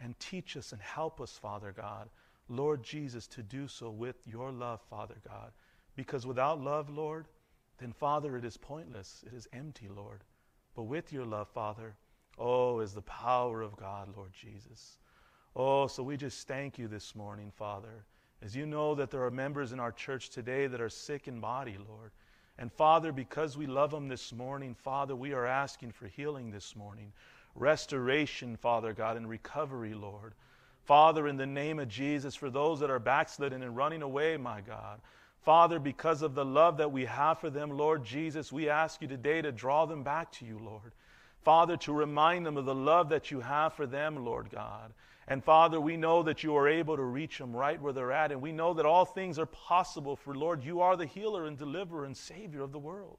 [0.00, 2.08] And teach us and help us, Father God,
[2.48, 5.50] Lord Jesus, to do so with your love, Father God.
[5.96, 7.26] Because without love, Lord,
[7.78, 9.24] then, Father, it is pointless.
[9.26, 10.22] It is empty, Lord.
[10.76, 11.96] But with your love, Father,
[12.38, 14.98] oh, is the power of God, Lord Jesus.
[15.56, 18.04] Oh, so we just thank you this morning, Father.
[18.44, 21.38] As you know that there are members in our church today that are sick in
[21.38, 22.10] body, Lord.
[22.58, 26.74] And Father, because we love them this morning, Father, we are asking for healing this
[26.74, 27.12] morning.
[27.54, 30.34] Restoration, Father God, and recovery, Lord.
[30.84, 34.60] Father, in the name of Jesus, for those that are backslidden and running away, my
[34.60, 35.00] God.
[35.44, 39.08] Father, because of the love that we have for them, Lord Jesus, we ask you
[39.08, 40.92] today to draw them back to you, Lord.
[41.44, 44.92] Father, to remind them of the love that you have for them, Lord God.
[45.32, 48.32] And Father, we know that you are able to reach them right where they're at.
[48.32, 51.56] And we know that all things are possible for Lord, you are the healer and
[51.56, 53.16] deliverer and Savior of the world.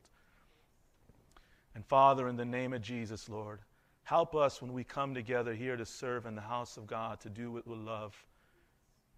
[1.74, 3.62] And Father, in the name of Jesus, Lord,
[4.04, 7.32] help us when we come together here to serve in the house of God to
[7.32, 8.16] do it with love.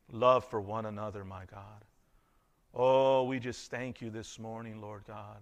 [0.10, 1.84] Love for one another, my God.
[2.74, 5.42] Oh, we just thank you this morning, Lord God.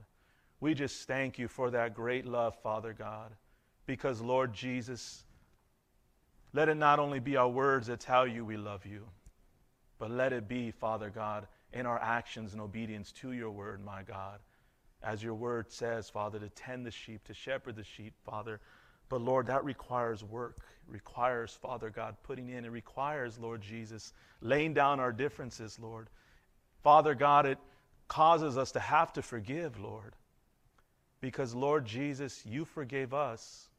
[0.59, 3.35] We just thank you for that great love, Father God,
[3.85, 5.23] because, Lord Jesus,
[6.53, 9.05] let it not only be our words that tell you we love you,
[9.97, 14.03] but let it be, Father God, in our actions and obedience to your word, my
[14.03, 14.39] God.
[15.01, 18.61] As your word says, Father, to tend the sheep, to shepherd the sheep, Father.
[19.09, 20.59] But Lord, that requires work.
[20.87, 22.65] Requires, Father God, putting in.
[22.65, 26.09] It requires, Lord Jesus, laying down our differences, Lord.
[26.83, 27.57] Father God, it
[28.07, 30.15] causes us to have to forgive, Lord.
[31.21, 33.69] Because, Lord Jesus, you forgave us.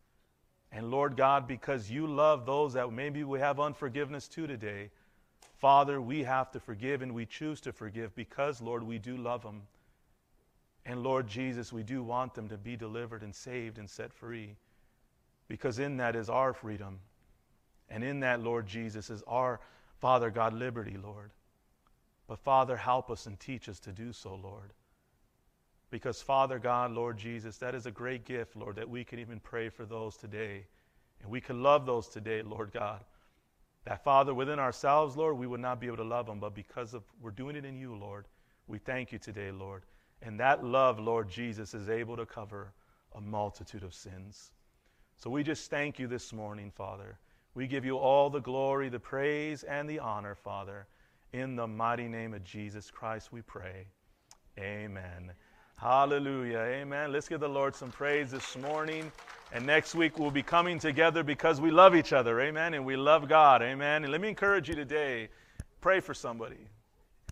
[0.75, 4.91] And Lord God, because you love those that maybe we have unforgiveness to today,
[5.57, 9.43] Father, we have to forgive and we choose to forgive because, Lord, we do love
[9.43, 9.63] them.
[10.85, 14.57] And Lord Jesus, we do want them to be delivered and saved and set free
[15.47, 16.99] because in that is our freedom.
[17.89, 19.61] And in that, Lord Jesus, is our,
[20.01, 21.31] Father God, liberty, Lord.
[22.27, 24.73] But Father, help us and teach us to do so, Lord.
[25.95, 29.39] Because, Father God, Lord Jesus, that is a great gift, Lord, that we can even
[29.39, 30.67] pray for those today.
[31.23, 33.05] And we can love those today, Lord God.
[33.85, 36.95] That, Father, within ourselves, Lord, we would not be able to love them, but because
[36.95, 38.27] of we're doing it in you, Lord,
[38.67, 39.85] we thank you today, Lord.
[40.21, 42.73] And that love, Lord Jesus, is able to cover
[43.15, 44.51] a multitude of sins.
[45.17, 47.21] So we just thank you this morning, Father.
[47.55, 50.89] We give you all the glory, the praise, and the honor, Father.
[51.33, 53.87] In the mighty name of Jesus Christ, we pray.
[54.59, 55.31] Amen.
[55.77, 56.59] Hallelujah.
[56.59, 57.13] Amen.
[57.13, 59.11] Let's give the Lord some praise this morning.
[59.53, 62.41] And next week we'll be coming together because we love each other.
[62.41, 62.75] Amen.
[62.75, 63.63] And we love God.
[63.63, 64.05] Amen.
[64.05, 65.29] And let me encourage you today
[65.81, 66.69] pray for somebody.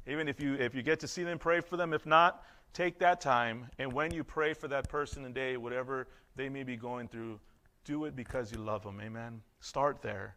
[0.06, 1.94] Even if you, if you get to see them, pray for them.
[1.94, 2.44] If not,
[2.74, 3.70] take that time.
[3.78, 7.40] And when you pray for that person today, whatever they may be going through,
[7.85, 9.01] do it because you love them.
[9.01, 9.40] Amen.
[9.60, 10.36] Start there.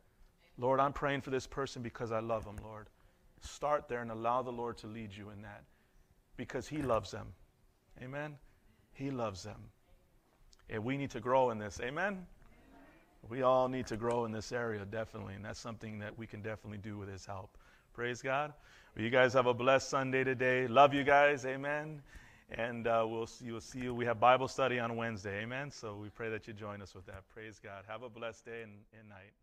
[0.58, 2.88] Lord, I'm praying for this person because I love them, Lord.
[3.42, 5.64] Start there and allow the Lord to lead you in that
[6.38, 7.28] because He loves them.
[8.02, 8.36] Amen.
[8.94, 9.60] He loves them.
[10.70, 11.80] And we need to grow in this.
[11.82, 12.26] Amen.
[13.30, 15.34] We all need to grow in this area, definitely.
[15.34, 17.58] And that's something that we can definitely do with His help.
[17.94, 18.54] Praise God.
[18.96, 20.68] Well, you guys have a blessed Sunday today.
[20.68, 21.46] Love you guys.
[21.46, 22.02] Amen.
[22.52, 23.94] And uh, we'll see, we'll see you.
[23.96, 25.42] We have Bible study on Wednesday.
[25.42, 25.72] Amen.
[25.72, 27.24] So we pray that you join us with that.
[27.34, 27.84] Praise God.
[27.88, 29.34] Have a blessed day and, and night.